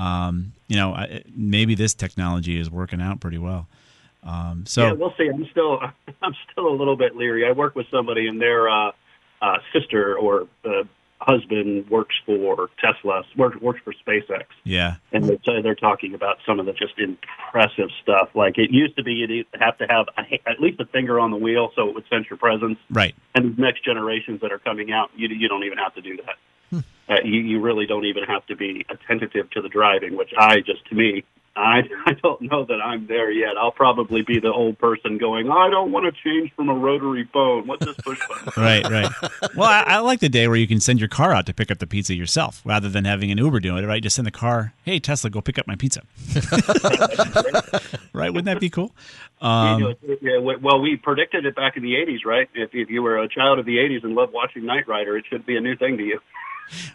Um, 0.00 0.52
you 0.68 0.76
know, 0.76 0.94
I- 0.94 1.22
maybe 1.34 1.74
this 1.74 1.94
technology 1.94 2.58
is 2.58 2.70
working 2.70 3.00
out 3.00 3.20
pretty 3.20 3.38
well. 3.38 3.68
Um, 4.22 4.64
so 4.66 4.82
yeah, 4.82 4.92
we'll 4.92 5.14
see. 5.18 5.28
I'm 5.28 5.46
still, 5.50 5.80
I'm 6.22 6.34
still 6.50 6.68
a 6.68 6.76
little 6.76 6.96
bit 6.96 7.16
leery. 7.16 7.46
I 7.46 7.52
work 7.52 7.74
with 7.74 7.86
somebody, 7.90 8.26
and 8.26 8.40
their 8.40 8.68
uh, 8.68 8.92
uh, 9.42 9.58
sister 9.72 10.16
or 10.16 10.46
uh, 10.64 10.84
husband 11.20 11.88
works 11.90 12.14
for 12.24 12.68
Tesla, 12.78 13.22
works 13.36 13.60
works 13.60 13.80
for 13.84 13.92
SpaceX, 14.06 14.44
yeah, 14.64 14.96
and 15.12 15.24
they 15.24 15.36
say 15.46 15.62
they're 15.62 15.74
talking 15.74 16.14
about 16.14 16.38
some 16.46 16.60
of 16.60 16.66
the 16.66 16.72
just 16.72 16.98
impressive 16.98 17.88
stuff. 18.02 18.28
Like 18.34 18.58
it 18.58 18.70
used 18.70 18.96
to 18.96 19.02
be, 19.02 19.12
you'd 19.12 19.46
have 19.58 19.78
to 19.78 19.86
have 19.88 20.06
a, 20.16 20.48
at 20.48 20.60
least 20.60 20.80
a 20.80 20.86
finger 20.86 21.18
on 21.20 21.30
the 21.30 21.36
wheel 21.36 21.70
so 21.76 21.88
it 21.88 21.94
would 21.94 22.04
sense 22.08 22.26
your 22.28 22.38
presence. 22.38 22.78
right. 22.90 23.14
and 23.34 23.58
next 23.58 23.84
generations 23.84 24.40
that 24.42 24.52
are 24.52 24.58
coming 24.58 24.92
out, 24.92 25.10
you 25.16 25.28
you 25.28 25.48
don't 25.48 25.64
even 25.64 25.78
have 25.78 25.94
to 25.94 26.02
do 26.02 26.16
that. 26.18 26.36
Uh, 27.10 27.16
you 27.24 27.40
you 27.40 27.60
really 27.60 27.86
don't 27.86 28.04
even 28.04 28.22
have 28.22 28.46
to 28.46 28.54
be 28.54 28.86
attentive 28.88 29.50
to 29.50 29.60
the 29.60 29.68
driving, 29.68 30.16
which 30.16 30.30
I 30.38 30.60
just 30.60 30.86
to 30.88 30.94
me. 30.94 31.24
I, 31.56 31.82
I 32.06 32.12
don't 32.22 32.42
know 32.42 32.64
that 32.64 32.80
I'm 32.80 33.08
there 33.08 33.30
yet. 33.30 33.56
I'll 33.58 33.72
probably 33.72 34.22
be 34.22 34.38
the 34.38 34.52
old 34.52 34.78
person 34.78 35.18
going, 35.18 35.50
I 35.50 35.68
don't 35.68 35.90
want 35.90 36.06
to 36.06 36.22
change 36.22 36.52
from 36.54 36.68
a 36.68 36.74
rotary 36.74 37.28
phone. 37.32 37.66
What's 37.66 37.84
this 37.84 37.96
push 37.96 38.20
button? 38.28 38.52
Right, 38.56 38.88
right. 38.88 39.10
Well, 39.56 39.68
I, 39.68 39.82
I 39.86 39.98
like 39.98 40.20
the 40.20 40.28
day 40.28 40.46
where 40.46 40.56
you 40.56 40.68
can 40.68 40.80
send 40.80 41.00
your 41.00 41.08
car 41.08 41.32
out 41.32 41.46
to 41.46 41.54
pick 41.54 41.70
up 41.70 41.78
the 41.78 41.86
pizza 41.86 42.14
yourself, 42.14 42.62
rather 42.64 42.88
than 42.88 43.04
having 43.04 43.30
an 43.30 43.38
Uber 43.38 43.60
doing 43.60 43.82
it. 43.82 43.86
Right, 43.86 44.02
just 44.02 44.16
send 44.16 44.26
the 44.26 44.32
car. 44.32 44.74
Hey, 44.84 45.00
Tesla, 45.00 45.28
go 45.28 45.40
pick 45.40 45.58
up 45.58 45.66
my 45.66 45.74
pizza. 45.74 46.02
right? 48.12 48.30
Wouldn't 48.30 48.46
that 48.46 48.60
be 48.60 48.70
cool? 48.70 48.92
Um, 49.40 49.96
yeah, 50.20 50.38
well, 50.38 50.80
we 50.80 50.96
predicted 50.96 51.46
it 51.46 51.56
back 51.56 51.76
in 51.76 51.82
the 51.82 51.94
80s, 51.94 52.24
right? 52.24 52.48
If, 52.54 52.70
if 52.74 52.90
you 52.90 53.02
were 53.02 53.18
a 53.18 53.28
child 53.28 53.58
of 53.58 53.66
the 53.66 53.78
80s 53.78 54.04
and 54.04 54.14
loved 54.14 54.32
watching 54.32 54.66
Knight 54.66 54.86
Rider, 54.86 55.16
it 55.16 55.24
should 55.28 55.46
be 55.46 55.56
a 55.56 55.60
new 55.60 55.76
thing 55.76 55.96
to 55.96 56.04
you. 56.04 56.20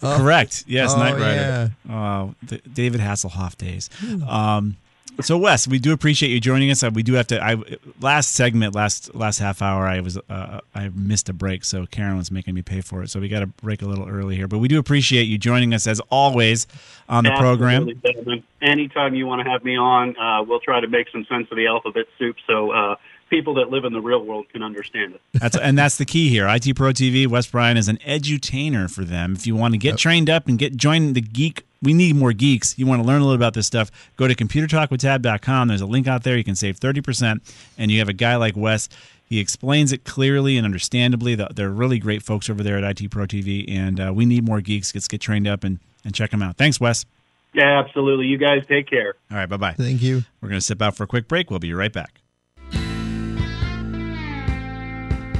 Correct. 0.01 0.63
Yes, 0.67 0.93
Oh, 0.93 0.97
Knight 0.97 1.13
Rider. 1.13 1.71
Oh, 1.89 2.35
the 2.43 2.57
David 2.59 3.01
Hasselhoff 3.01 3.57
days. 3.57 3.89
Um, 4.27 4.77
so 5.21 5.37
Wes, 5.37 5.65
we 5.65 5.79
do 5.79 5.93
appreciate 5.93 6.27
you 6.29 6.41
joining 6.41 6.69
us. 6.71 6.83
Uh, 6.83 6.91
We 6.93 7.01
do 7.01 7.13
have 7.13 7.27
to. 7.27 7.41
I 7.41 7.55
last 8.01 8.35
segment, 8.35 8.75
last 8.75 9.15
last 9.15 9.39
half 9.39 9.61
hour, 9.61 9.87
I 9.87 10.01
was 10.01 10.17
uh, 10.29 10.59
I 10.73 10.89
missed 10.93 11.29
a 11.29 11.33
break, 11.33 11.63
so 11.63 11.85
Karen 11.85 12.17
was 12.17 12.31
making 12.31 12.53
me 12.53 12.61
pay 12.61 12.81
for 12.81 13.01
it. 13.01 13.09
So 13.09 13.21
we 13.21 13.29
got 13.29 13.39
to 13.39 13.47
break 13.47 13.81
a 13.81 13.85
little 13.85 14.09
early 14.09 14.35
here, 14.35 14.49
but 14.49 14.57
we 14.57 14.67
do 14.67 14.77
appreciate 14.77 15.23
you 15.23 15.37
joining 15.37 15.73
us 15.73 15.87
as 15.87 16.01
always 16.09 16.67
on 17.07 17.23
the 17.23 17.31
program. 17.31 17.83
Absolutely, 17.83 18.11
gentlemen. 18.13 18.43
Anytime 18.61 19.15
you 19.15 19.25
want 19.25 19.41
to 19.45 19.49
have 19.49 19.63
me 19.63 19.77
on, 19.77 20.17
uh, 20.17 20.43
we'll 20.43 20.59
try 20.59 20.81
to 20.81 20.87
make 20.87 21.07
some 21.13 21.25
sense 21.29 21.47
of 21.49 21.55
the 21.55 21.67
alphabet 21.67 22.07
soup 22.19 22.35
so 22.45 22.71
uh, 22.71 22.95
people 23.29 23.55
that 23.55 23.69
live 23.69 23.85
in 23.85 23.93
the 23.93 24.01
real 24.01 24.23
world 24.23 24.47
can 24.49 24.63
understand 24.63 25.15
it. 25.15 25.21
That's 25.33 25.57
and 25.57 25.77
that's 25.77 25.97
the 25.97 26.05
key 26.05 26.29
here. 26.29 26.47
IT 26.47 26.75
Pro 26.75 26.91
TV, 26.91 27.27
Wes 27.27 27.47
Bryan 27.47 27.77
is 27.77 27.87
an 27.87 27.97
edutainer 27.97 28.91
for 28.91 29.03
them. 29.03 29.33
If 29.33 29.47
you 29.47 29.55
want 29.55 29.73
to 29.73 29.77
get 29.77 29.97
trained 29.97 30.29
up 30.29 30.47
and 30.47 30.57
get 30.57 30.75
join 30.75 31.13
the 31.13 31.21
geek, 31.21 31.65
we 31.81 31.93
need 31.93 32.15
more 32.15 32.33
geeks. 32.33 32.77
You 32.77 32.85
want 32.85 33.01
to 33.01 33.07
learn 33.07 33.21
a 33.21 33.25
little 33.25 33.35
about 33.35 33.53
this 33.53 33.67
stuff, 33.67 33.91
go 34.15 34.27
to 34.27 34.35
computertalkwithtab.com. 34.35 35.67
There's 35.67 35.81
a 35.81 35.85
link 35.85 36.07
out 36.07 36.23
there. 36.23 36.37
You 36.37 36.43
can 36.43 36.55
save 36.55 36.79
30% 36.79 37.41
and 37.77 37.91
you 37.91 37.99
have 37.99 38.09
a 38.09 38.13
guy 38.13 38.35
like 38.35 38.55
Wes. 38.55 38.89
He 39.27 39.39
explains 39.39 39.91
it 39.91 40.03
clearly 40.03 40.55
and 40.57 40.65
understandably. 40.65 41.35
They're 41.35 41.69
really 41.69 41.97
great 41.97 42.21
folks 42.21 42.49
over 42.49 42.61
there 42.61 42.77
at 42.77 43.01
IT 43.01 43.09
Pro 43.09 43.25
TV, 43.25 43.65
and 43.67 43.99
uh, 43.99 44.13
we 44.13 44.25
need 44.25 44.45
more 44.45 44.61
geeks. 44.61 44.93
Let's 44.93 45.07
get 45.07 45.19
trained 45.19 45.47
up 45.47 45.63
and, 45.63 45.79
and 46.03 46.13
check 46.13 46.29
them 46.29 46.43
out. 46.43 46.57
Thanks, 46.57 46.79
Wes. 46.79 47.05
Yeah, 47.53 47.79
absolutely. 47.79 48.27
You 48.27 48.37
guys 48.37 48.63
take 48.67 48.87
care. 48.87 49.15
All 49.31 49.37
right, 49.37 49.47
bye 49.47 49.57
bye. 49.57 49.73
Thank 49.73 50.03
you. 50.03 50.23
We're 50.41 50.49
going 50.49 50.59
to 50.59 50.65
step 50.65 50.81
out 50.81 50.95
for 50.95 51.03
a 51.03 51.07
quick 51.07 51.27
break. 51.27 51.49
We'll 51.49 51.59
be 51.59 51.73
right 51.73 51.91
back. 51.91 52.21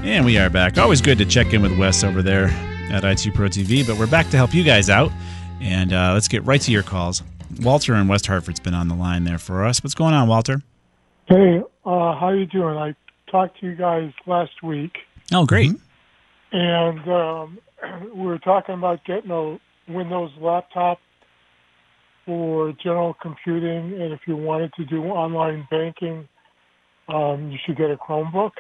And 0.05 0.23
we 0.23 0.37
are 0.37 0.49
back. 0.51 0.77
Always 0.77 1.01
good 1.01 1.17
to 1.17 1.25
check 1.25 1.53
in 1.53 1.61
with 1.63 1.77
Wes 1.79 2.03
over 2.03 2.21
there 2.21 2.45
at 2.91 3.03
IT 3.03 3.33
Pro 3.33 3.47
TV, 3.47 3.85
but 3.85 3.97
we're 3.97 4.05
back 4.05 4.29
to 4.29 4.37
help 4.37 4.53
you 4.53 4.63
guys 4.63 4.87
out. 4.89 5.11
And 5.59 5.93
uh, 5.93 6.13
let's 6.13 6.27
get 6.27 6.43
right 6.45 6.61
to 6.61 6.71
your 6.71 6.83
calls. 6.83 7.23
Walter 7.61 7.95
in 7.95 8.07
West 8.07 8.27
Hartford's 8.27 8.59
been 8.59 8.75
on 8.75 8.87
the 8.87 8.93
line 8.95 9.23
there 9.23 9.39
for 9.39 9.65
us. 9.65 9.83
What's 9.83 9.95
going 9.95 10.13
on, 10.13 10.27
Walter? 10.27 10.61
Hey, 11.27 11.59
uh, 11.85 12.15
how 12.19 12.29
you 12.29 12.45
doing? 12.45 12.77
I 12.77 12.93
talked 13.31 13.59
to 13.61 13.65
you 13.65 13.75
guys 13.75 14.11
last 14.27 14.61
week, 14.61 14.95
Oh, 15.33 15.45
great. 15.45 15.71
and 16.51 16.99
um, 17.09 17.57
we 18.13 18.25
were 18.27 18.37
talking 18.39 18.75
about 18.75 19.03
getting 19.05 19.31
a 19.31 19.59
Windows 19.91 20.31
laptop 20.39 20.99
for 22.27 22.73
general 22.73 23.15
computing, 23.19 23.99
and 23.99 24.13
if 24.13 24.21
you 24.27 24.35
wanted 24.35 24.71
to 24.73 24.85
do 24.85 25.03
online 25.05 25.67
banking, 25.71 26.27
um, 27.07 27.49
you 27.51 27.57
should 27.65 27.77
get 27.77 27.89
a 27.89 27.97
Chromebook. 27.97 28.51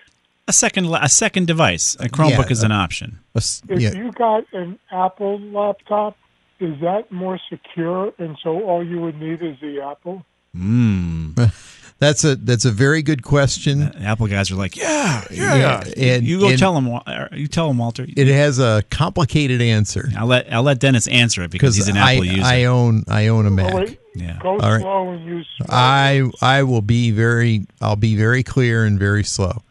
A 0.47 0.53
second, 0.53 0.85
a 0.93 1.09
second 1.09 1.47
device. 1.47 1.95
A 1.99 2.07
Chromebook 2.07 2.45
Yeah, 2.45 2.51
is 2.51 2.63
an 2.63 2.71
option. 2.71 3.19
A 3.33 3.37
s- 3.37 3.63
If 3.67 3.79
yeah, 3.79 3.93
you 3.93 4.11
got 4.11 4.43
an 4.53 4.77
Apple 4.91 5.39
laptop, 5.39 6.15
is 6.59 6.79
that 6.81 7.11
more 7.11 7.39
secure? 7.49 8.13
And 8.19 8.37
so 8.43 8.61
all 8.63 8.85
you 8.85 8.99
would 9.01 9.19
need 9.19 9.41
is 9.41 9.57
the 9.59 9.81
Apple. 9.81 10.23
Mm. 10.55 11.51
that's 11.99 12.23
a 12.23 12.35
that's 12.35 12.63
a 12.63 12.71
very 12.71 13.01
good 13.01 13.23
question. 13.23 13.91
Apple 14.03 14.27
guys 14.27 14.51
are 14.51 14.55
like, 14.55 14.77
yeah, 14.77 15.23
yeah, 15.31 15.55
yeah. 15.55 15.83
And- 15.97 16.23
you 16.25 16.39
go 16.39 16.49
and 16.49 16.59
tell 16.59 16.79
them. 16.79 16.87
You 17.33 17.47
tell 17.47 17.67
them, 17.67 17.79
Walter. 17.79 18.05
It 18.07 18.27
has 18.27 18.59
a 18.59 18.83
complicated 18.91 19.61
answer 19.63 20.09
I'll 20.15 20.27
let 20.27 20.53
I'll 20.53 20.63
let 20.63 20.79
Dennis 20.79 21.07
answer 21.07 21.41
it 21.41 21.49
because 21.51 21.75
because 21.75 21.87
he's 21.87 21.95
an 21.95 21.97
I, 21.97 22.13
Apple 22.13 22.25
user. 22.25 22.43
I 22.45 22.63
own 22.65 23.03
I 23.09 23.27
own 23.27 23.47
a 23.47 23.51
Mac. 23.51 23.73
Oh, 23.73 23.85
yeah. 24.15 24.37
go 24.41 24.51
All 24.51 24.71
right. 24.71 24.81
slow 24.81 25.09
and 25.11 25.25
use. 25.25 25.47
I 25.69 26.23
I 26.41 26.61
will 26.63 26.81
be 26.83 27.09
very 27.11 27.65
I'll 27.81 27.95
be 27.97 28.15
very 28.15 28.43
clear 28.43 28.85
and 28.85 28.97
very 28.99 29.23
slow. 29.23 29.63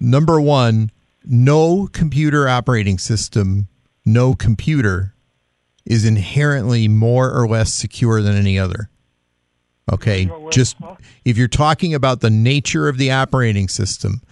Number 0.00 0.40
1, 0.40 0.90
no 1.24 1.88
computer 1.92 2.48
operating 2.48 2.98
system, 2.98 3.68
no 4.04 4.34
computer 4.34 5.14
is 5.84 6.04
inherently 6.04 6.88
more 6.88 7.32
or 7.32 7.46
less 7.46 7.72
secure 7.72 8.22
than 8.22 8.34
any 8.36 8.58
other. 8.58 8.88
Okay, 9.92 10.30
just 10.50 10.76
if 11.26 11.36
you're 11.36 11.46
talking 11.46 11.92
about 11.92 12.20
the 12.20 12.30
nature 12.30 12.88
of 12.88 12.96
the 12.96 13.10
operating 13.10 13.68
system, 13.68 14.22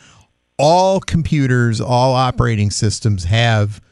all 0.59 0.99
computers, 0.99 1.78
all 1.78 2.14
operating 2.14 2.71
systems 2.71 3.25
have 3.25 3.83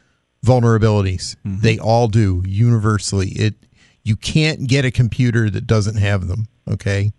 vulnerabilities. 0.44 1.36
Mm-hmm. 1.44 1.60
They 1.60 1.78
all 1.78 2.08
do 2.08 2.42
universally. 2.46 3.28
It 3.30 3.54
you 4.04 4.16
can't 4.16 4.66
get 4.66 4.86
a 4.86 4.90
computer 4.90 5.50
that 5.50 5.66
doesn't 5.66 5.96
have 5.96 6.28
them. 6.28 6.48
Okay, 6.66 7.12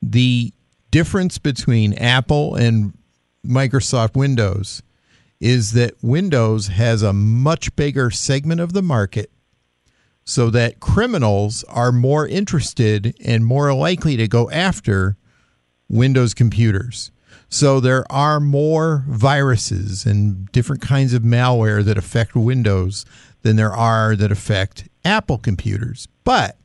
the 0.00 0.52
difference 0.90 1.38
between 1.38 1.92
Apple 1.94 2.56
and 2.56 2.92
Microsoft 3.46 4.14
Windows 4.14 4.82
is 5.40 5.72
that 5.72 5.94
Windows 6.02 6.68
has 6.68 7.02
a 7.02 7.12
much 7.12 7.74
bigger 7.74 8.10
segment 8.10 8.60
of 8.60 8.72
the 8.72 8.82
market 8.82 9.30
so 10.24 10.50
that 10.50 10.78
criminals 10.78 11.64
are 11.64 11.90
more 11.90 12.28
interested 12.28 13.16
and 13.24 13.44
more 13.44 13.74
likely 13.74 14.16
to 14.16 14.28
go 14.28 14.48
after 14.50 15.16
Windows 15.88 16.32
computers. 16.32 17.10
So 17.48 17.80
there 17.80 18.10
are 18.10 18.38
more 18.38 19.04
viruses 19.08 20.06
and 20.06 20.50
different 20.52 20.80
kinds 20.80 21.12
of 21.12 21.22
malware 21.22 21.84
that 21.84 21.98
affect 21.98 22.36
Windows 22.36 23.04
than 23.42 23.56
there 23.56 23.74
are 23.74 24.14
that 24.14 24.30
affect 24.30 24.88
Apple 25.04 25.38
computers. 25.38 26.06
But 26.22 26.56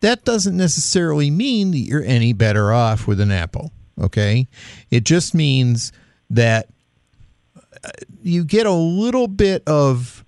that 0.00 0.24
doesn't 0.24 0.56
necessarily 0.56 1.30
mean 1.30 1.70
that 1.70 1.78
you're 1.78 2.02
any 2.02 2.32
better 2.32 2.72
off 2.72 3.06
with 3.06 3.20
an 3.20 3.30
Apple. 3.30 3.72
Okay. 4.00 4.48
It 4.90 5.04
just 5.04 5.34
means 5.34 5.92
that 6.30 6.68
uh, 7.84 7.88
you 8.22 8.44
get 8.44 8.66
a 8.66 8.72
little 8.72 9.28
bit 9.28 9.62
of 9.66 10.24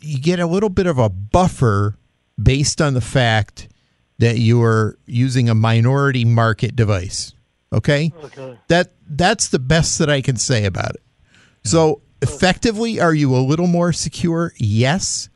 you 0.00 0.18
get 0.18 0.38
a 0.38 0.46
little 0.46 0.68
bit 0.68 0.86
of 0.86 0.98
a 0.98 1.08
buffer 1.08 1.98
based 2.40 2.80
on 2.80 2.94
the 2.94 3.00
fact 3.00 3.68
that 4.18 4.38
you 4.38 4.62
are 4.62 4.98
using 5.06 5.48
a 5.48 5.54
minority 5.54 6.24
market 6.24 6.76
device. 6.76 7.32
Okay? 7.72 8.12
Okay. 8.24 8.58
That 8.68 8.92
that's 9.08 9.48
the 9.48 9.58
best 9.58 9.98
that 9.98 10.10
I 10.10 10.20
can 10.20 10.36
say 10.36 10.64
about 10.64 10.94
it. 10.94 11.02
So 11.64 12.02
effectively 12.22 13.00
are 13.00 13.14
you 13.14 13.34
a 13.34 13.38
little 13.38 13.66
more 13.66 13.92
secure? 13.92 14.52
Yes. 14.56 15.28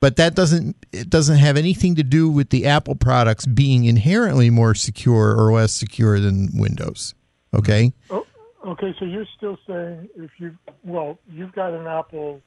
But 0.00 0.16
that 0.16 0.34
doesn't 0.34 0.76
it 0.92 1.08
doesn't 1.08 1.38
have 1.38 1.56
anything 1.56 1.94
to 1.94 2.02
do 2.02 2.28
with 2.28 2.50
the 2.50 2.66
Apple 2.66 2.94
products 2.94 3.46
being 3.46 3.84
inherently 3.84 4.50
more 4.50 4.74
secure 4.74 5.34
or 5.34 5.52
less 5.52 5.72
secure 5.72 6.20
than 6.20 6.50
Windows. 6.54 7.14
Okay? 7.54 7.92
Oh, 8.10 8.26
okay, 8.66 8.94
so 8.98 9.04
you're 9.04 9.26
still 9.36 9.58
saying 9.66 10.08
if 10.16 10.30
you 10.38 10.56
well, 10.84 11.18
you've 11.30 11.52
got 11.52 11.72
an 11.72 11.86
Apple 11.86 12.40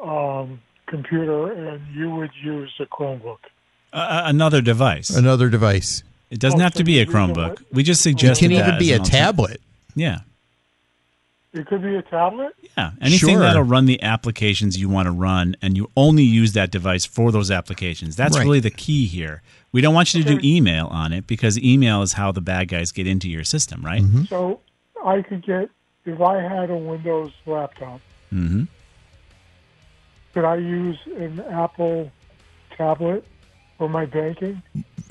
um, 0.00 0.60
computer 0.86 1.52
and 1.52 1.80
you 1.94 2.10
would 2.10 2.30
use 2.42 2.72
a 2.80 2.86
Chromebook. 2.86 3.38
Uh, 3.92 4.22
another 4.26 4.60
device. 4.60 5.10
Another 5.10 5.48
device. 5.48 6.02
It 6.30 6.40
doesn't 6.40 6.60
Oh, 6.60 6.62
have 6.62 6.72
so 6.74 6.78
to 6.78 6.84
be 6.84 6.98
a 7.00 7.06
Chromebook. 7.06 7.36
what- 7.60 7.72
We 7.74 7.82
just 7.82 8.02
suggest 8.02 8.40
It 8.42 8.46
can 8.48 8.52
even 8.52 8.78
be 8.78 8.92
a 8.92 8.98
tablet. 8.98 9.60
Yeah. 9.94 10.20
It 11.52 11.66
could 11.66 11.82
be 11.82 11.94
a 11.96 12.00
tablet. 12.02 12.54
Yeah, 12.78 12.92
anything 13.02 13.28
Sure. 13.34 13.40
that'll 13.40 13.62
run 13.64 13.84
the 13.84 14.02
applications 14.02 14.80
you 14.80 14.88
want 14.88 15.04
to 15.04 15.12
run, 15.12 15.54
and 15.60 15.76
you 15.76 15.90
only 15.98 16.22
use 16.22 16.54
that 16.54 16.70
device 16.70 17.04
for 17.04 17.30
those 17.30 17.50
applications. 17.50 18.16
That's 18.16 18.38
Right. 18.38 18.44
really 18.44 18.60
the 18.60 18.70
key 18.70 19.04
here. 19.06 19.42
We 19.70 19.82
don't 19.82 19.92
want 19.92 20.14
you 20.14 20.22
to 20.22 20.38
do 20.38 20.40
email 20.42 20.86
on 20.86 21.12
it 21.12 21.26
because 21.26 21.58
email 21.58 22.00
is 22.00 22.14
how 22.14 22.32
the 22.32 22.40
bad 22.40 22.68
guys 22.68 22.90
get 22.92 23.06
into 23.06 23.28
your 23.28 23.44
system, 23.44 23.84
right? 23.84 24.00
Mm-hmm. 24.02 24.24
So 24.24 24.60
I 25.04 25.22
could 25.22 25.44
get 25.44 25.68
if 26.04 26.20
I 26.20 26.40
had 26.42 26.70
a 26.70 26.76
Windows 26.76 27.32
laptop. 27.46 28.00
Mm-hmm. 28.32 28.64
Could 30.34 30.44
I 30.44 30.56
use 30.56 30.98
an 31.18 31.40
Apple 31.50 32.10
tablet 32.76 33.24
for 33.78 33.88
my 33.88 34.06
banking? 34.06 34.62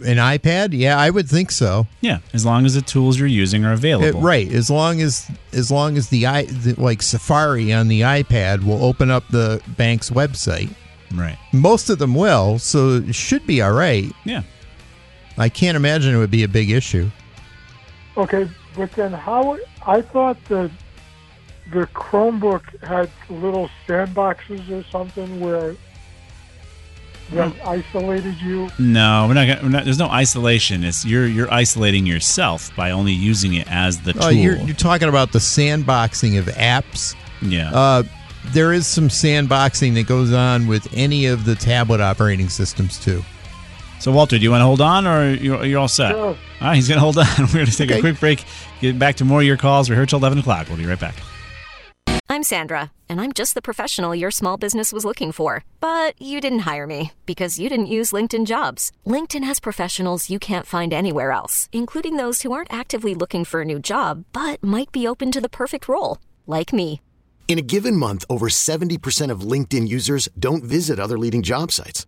An 0.04 0.18
iPad? 0.18 0.70
Yeah, 0.72 0.98
I 0.98 1.12
would 1.12 1.30
think 1.30 1.52
so. 1.52 1.86
Yeah, 2.02 2.20
as 2.34 2.44
long 2.44 2.66
as 2.66 2.74
the 2.74 2.82
tools 2.82 3.20
you're 3.20 3.28
using 3.28 3.64
are 3.66 3.72
It- 3.74 3.76
available. 3.76 4.22
right, 4.22 4.52
as 4.52 4.70
long 4.72 5.00
as 5.00 5.30
as 5.54 5.70
long 5.70 5.96
as 5.96 6.10
the 6.10 6.26
i 6.26 6.46
the, 6.46 6.74
like 6.82 7.04
Safari 7.04 7.72
on 7.72 7.88
the 7.88 8.02
iPad 8.02 8.64
will 8.66 8.84
open 8.84 9.12
up 9.12 9.28
the 9.30 9.62
bank's 9.78 10.10
website. 10.10 10.74
Right. 11.14 11.38
Most 11.54 11.90
of 11.90 12.00
them 12.00 12.16
will, 12.16 12.58
so 12.58 12.96
it 13.08 13.14
should 13.14 13.46
be 13.46 13.62
all 13.62 13.74
right. 13.74 14.12
Yeah. 14.26 14.42
I 15.38 15.50
can't 15.50 15.76
imagine 15.76 16.16
it 16.16 16.18
would 16.18 16.32
be 16.32 16.44
a 16.44 16.48
big 16.48 16.72
issue. 16.72 17.12
Okay, 18.18 18.50
but 18.76 18.92
then 18.94 19.14
how? 19.14 19.58
I 19.86 20.02
thought 20.02 20.44
the 20.46 20.72
the 21.72 21.88
Chromebook 21.88 22.84
had 22.84 23.10
little 23.30 23.70
sandboxes 23.88 24.70
or 24.70 24.84
something 24.90 25.40
where 25.40 25.76
that 27.32 27.56
isolated 27.66 28.36
you. 28.42 28.70
No, 28.78 29.26
we're 29.28 29.36
not, 29.36 29.48
gonna, 29.48 29.60
we're 29.64 29.70
not. 29.70 29.86
There's 29.86 30.00
no 30.00 30.10
isolation. 30.10 30.84
It's 30.84 31.06
you're 31.06 31.28
you're 31.28 31.52
isolating 31.52 32.06
yourself 32.06 32.76
by 32.76 32.92
only 32.92 33.14
using 33.14 33.54
it 33.54 33.72
as 33.72 34.02
the 34.02 34.14
tool. 34.14 34.24
Oh, 34.26 34.30
you're, 34.30 34.58
you're 34.58 34.76
talking 34.76 35.08
about 35.08 35.32
the 35.32 35.40
sandboxing 35.40 36.38
of 36.38 36.46
apps. 36.46 37.16
yeah. 37.42 37.72
Uh, 37.74 38.04
there 38.48 38.74
is 38.74 38.88
some 38.88 39.08
sandboxing 39.08 39.94
that 39.94 40.08
goes 40.08 40.34
on 40.34 40.66
with 40.66 40.88
any 40.94 41.28
of 41.28 41.46
the 41.46 41.56
tablet 41.56 42.02
operating 42.02 42.50
systems 42.50 43.00
too. 43.00 43.24
So, 44.02 44.12
Walter, 44.12 44.40
do 44.40 44.44
you 44.44 44.50
want 44.50 44.62
to 44.62 44.66
hold 44.66 44.82
on 44.82 45.06
or 45.06 45.32
you're, 45.32 45.64
you're 45.64 45.80
all 45.80 45.88
set? 45.88 46.14
Sure. 46.14 46.30
All 46.30 46.36
right, 46.60 46.76
he's 46.76 46.88
going 46.88 46.98
to 46.98 47.02
hold 47.02 47.18
on. 47.20 47.28
We're 47.38 47.54
going 47.54 47.66
to 47.68 47.78
take 47.78 47.92
a 47.92 48.00
quick 48.00 48.20
break, 48.20 48.44
get 48.80 48.98
back 48.98 49.18
to 49.18 49.26
more 49.26 49.42
of 49.42 49.46
your 49.46 49.58
calls. 49.58 49.92
We're 49.92 49.96
here 49.96 50.08
till 50.08 50.18
11 50.18 50.40
o'clock. 50.40 50.68
We'll 50.70 50.78
be 50.78 50.88
right 50.88 51.00
back. 51.00 51.22
I'm 52.28 52.42
Sandra, 52.42 52.92
and 53.08 53.22
I'm 53.22 53.32
just 53.32 53.54
the 53.54 53.62
professional 53.62 54.16
your 54.16 54.32
small 54.32 54.58
business 54.58 54.92
was 54.92 55.06
looking 55.06 55.32
for. 55.32 55.64
But 55.82 56.20
you 56.20 56.42
didn't 56.42 56.60
hire 56.60 56.88
me 56.88 57.12
because 57.28 57.60
you 57.60 57.70
didn't 57.70 57.94
use 57.98 58.12
LinkedIn 58.12 58.48
jobs. 58.48 58.92
LinkedIn 59.06 59.44
has 59.44 59.60
professionals 59.60 60.32
you 60.32 60.40
can't 60.40 60.66
find 60.66 60.94
anywhere 60.94 61.32
else, 61.32 61.70
including 61.72 62.16
those 62.16 62.42
who 62.42 62.52
aren't 62.54 62.74
actively 62.74 63.14
looking 63.14 63.46
for 63.46 63.62
a 63.62 63.66
new 63.66 63.78
job 63.78 64.26
but 64.34 64.64
might 64.64 64.92
be 64.92 65.06
open 65.06 65.30
to 65.32 65.42
the 65.42 65.50
perfect 65.50 65.88
role, 65.88 66.18
like 66.48 66.74
me. 66.74 67.02
In 67.48 67.60
a 67.60 67.62
given 67.62 67.96
month, 67.96 68.26
over 68.32 68.48
70% 68.48 69.30
of 69.30 69.42
LinkedIn 69.42 69.88
users 69.88 70.28
don't 70.40 70.64
visit 70.64 71.00
other 71.00 71.20
leading 71.20 71.44
job 71.44 71.72
sites. 71.72 72.08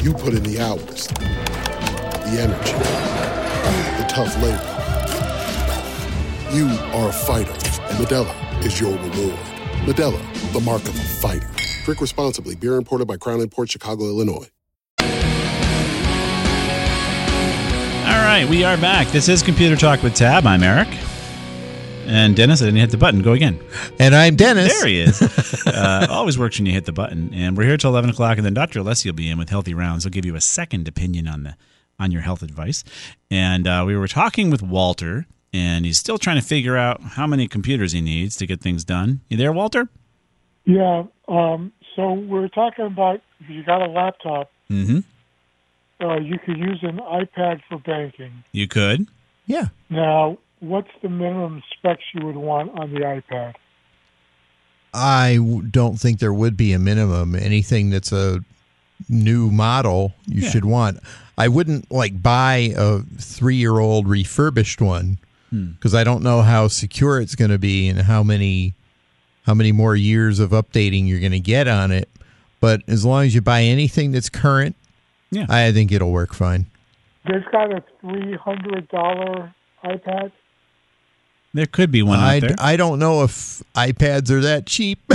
You 0.00 0.12
put 0.12 0.34
in 0.34 0.42
the 0.42 0.60
hours, 0.60 1.06
the 1.08 2.38
energy, 2.40 2.72
the 3.98 4.06
tough 4.08 4.34
labor. 4.42 4.68
You 6.52 6.66
are 6.92 7.08
a 7.08 7.12
fighter, 7.12 7.52
and 7.52 7.98
Modelo 7.98 8.64
is 8.64 8.80
your 8.80 8.92
reward. 8.92 9.38
Modelo, 9.84 10.52
the 10.52 10.60
mark 10.60 10.82
of 10.82 10.94
a 10.94 11.02
fighter. 11.02 11.48
Drink 11.84 12.00
responsibly. 12.00 12.54
Beer 12.54 12.76
imported 12.76 13.06
by 13.06 13.16
Crown 13.16 13.40
Imports 13.40 13.72
Chicago, 13.72 14.04
Illinois. 14.04 14.48
All 18.04 18.24
right, 18.24 18.46
we 18.48 18.64
are 18.64 18.76
back. 18.76 19.08
This 19.08 19.28
is 19.28 19.42
Computer 19.42 19.76
Talk 19.76 20.02
with 20.02 20.14
Tab. 20.14 20.46
I'm 20.46 20.62
Eric. 20.62 20.88
And 22.06 22.34
Dennis, 22.36 22.60
I 22.62 22.66
didn't 22.66 22.80
hit 22.80 22.90
the 22.90 22.96
button. 22.98 23.22
Go 23.22 23.32
again. 23.32 23.58
And 23.98 24.14
I'm 24.14 24.36
Dennis. 24.36 24.72
There 24.80 24.88
he 24.88 25.00
is. 25.00 25.22
uh, 25.66 26.06
always 26.10 26.38
works 26.38 26.58
when 26.58 26.66
you 26.66 26.72
hit 26.72 26.84
the 26.84 26.92
button. 26.92 27.30
And 27.32 27.56
we're 27.56 27.64
here 27.64 27.76
till 27.76 27.90
11 27.90 28.10
o'clock, 28.10 28.36
and 28.38 28.44
then 28.44 28.54
Dr. 28.54 28.80
Alessi 28.80 29.06
will 29.06 29.12
be 29.14 29.30
in 29.30 29.38
with 29.38 29.48
Healthy 29.50 29.74
Rounds. 29.74 30.04
He'll 30.04 30.10
give 30.10 30.26
you 30.26 30.34
a 30.34 30.40
second 30.40 30.88
opinion 30.88 31.28
on 31.28 31.44
the 31.44 31.56
on 32.00 32.10
your 32.10 32.22
health 32.22 32.42
advice. 32.42 32.82
And 33.30 33.66
uh, 33.68 33.84
we 33.86 33.96
were 33.96 34.08
talking 34.08 34.50
with 34.50 34.62
Walter, 34.62 35.26
and 35.52 35.84
he's 35.84 35.98
still 35.98 36.18
trying 36.18 36.40
to 36.40 36.46
figure 36.46 36.76
out 36.76 37.00
how 37.00 37.26
many 37.26 37.46
computers 37.46 37.92
he 37.92 38.00
needs 38.00 38.36
to 38.36 38.46
get 38.46 38.60
things 38.60 38.84
done. 38.84 39.20
You 39.28 39.36
there, 39.36 39.52
Walter? 39.52 39.88
Yeah. 40.64 41.04
Um, 41.28 41.72
so 41.94 42.12
we're 42.12 42.48
talking 42.48 42.86
about 42.86 43.20
if 43.40 43.48
you 43.48 43.62
got 43.62 43.80
a 43.82 43.86
laptop, 43.90 44.50
Mm-hmm. 44.70 45.00
uh, 46.04 46.16
you 46.18 46.38
could 46.38 46.56
use 46.58 46.78
an 46.82 46.96
iPad 46.98 47.60
for 47.68 47.78
banking. 47.78 48.42
You 48.52 48.66
could. 48.66 49.06
Yeah. 49.46 49.66
Now, 49.90 50.38
what's 50.62 50.88
the 51.02 51.08
minimum 51.08 51.62
specs 51.76 52.02
you 52.14 52.24
would 52.26 52.36
want 52.36 52.70
on 52.78 52.92
the 52.94 53.00
iPad? 53.00 53.54
I 54.94 55.38
don't 55.70 55.98
think 55.98 56.18
there 56.18 56.32
would 56.34 56.56
be 56.56 56.72
a 56.72 56.78
minimum. 56.78 57.34
Anything 57.34 57.90
that's 57.90 58.12
a 58.12 58.40
new 59.08 59.50
model 59.50 60.14
you 60.26 60.42
Yeah. 60.42 60.50
should 60.50 60.64
want. 60.64 60.98
I 61.36 61.48
wouldn't 61.48 61.90
like 61.90 62.22
buy 62.22 62.72
a 62.76 63.00
three 63.18 63.56
year 63.56 63.78
old 63.78 64.06
refurbished 64.06 64.80
one 64.80 65.18
Hmm. 65.50 65.72
because 65.72 65.94
I 65.94 66.04
don't 66.04 66.22
know 66.22 66.42
how 66.42 66.68
secure 66.68 67.20
it's 67.20 67.34
going 67.34 67.50
to 67.50 67.58
be 67.58 67.88
and 67.88 68.00
how 68.02 68.22
many 68.22 68.74
how 69.44 69.54
many 69.54 69.72
more 69.72 69.96
years 69.96 70.38
of 70.38 70.50
updating 70.50 71.08
you're 71.08 71.18
going 71.18 71.32
to 71.32 71.40
get 71.40 71.66
on 71.66 71.90
it. 71.90 72.08
But 72.60 72.82
as 72.86 73.04
long 73.04 73.24
as 73.24 73.34
you 73.34 73.40
buy 73.40 73.62
anything 73.62 74.12
that's 74.12 74.28
current, 74.28 74.76
Yeah. 75.32 75.46
I 75.48 75.72
think 75.72 75.90
it'll 75.90 76.12
work 76.12 76.32
fine. 76.32 76.66
They've 77.26 77.44
got 77.50 77.72
a 77.72 77.82
three 78.00 78.36
hundred 78.36 78.88
dollar 78.88 79.52
iPad. 79.84 80.30
There 81.54 81.66
could 81.66 81.90
be 81.90 82.02
one 82.02 82.18
I, 82.18 82.36
out 82.36 82.40
there. 82.40 82.54
I 82.58 82.76
don't 82.76 82.98
know 82.98 83.24
if 83.24 83.62
iPads 83.74 84.30
are 84.30 84.40
that 84.40 84.66
cheap. 84.66 84.98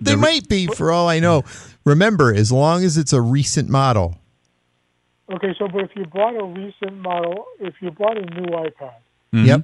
they 0.00 0.12
The- 0.12 0.16
might 0.16 0.48
be 0.48 0.66
for 0.66 0.90
all 0.92 1.08
I 1.08 1.20
know. 1.20 1.44
Remember, 1.84 2.32
as 2.34 2.52
long 2.52 2.84
as 2.84 2.96
it's 2.96 3.12
a 3.12 3.20
recent 3.20 3.68
model, 3.68 4.18
Okay, 5.32 5.54
so 5.58 5.66
but 5.66 5.84
if 5.84 5.90
you 5.96 6.04
bought 6.04 6.34
a 6.36 6.44
recent 6.44 6.98
model, 6.98 7.46
if 7.58 7.74
you 7.80 7.90
bought 7.90 8.18
a 8.18 8.20
new 8.20 8.48
iPad, 8.48 8.92
Mhm. 9.32 9.46
yep. 9.46 9.62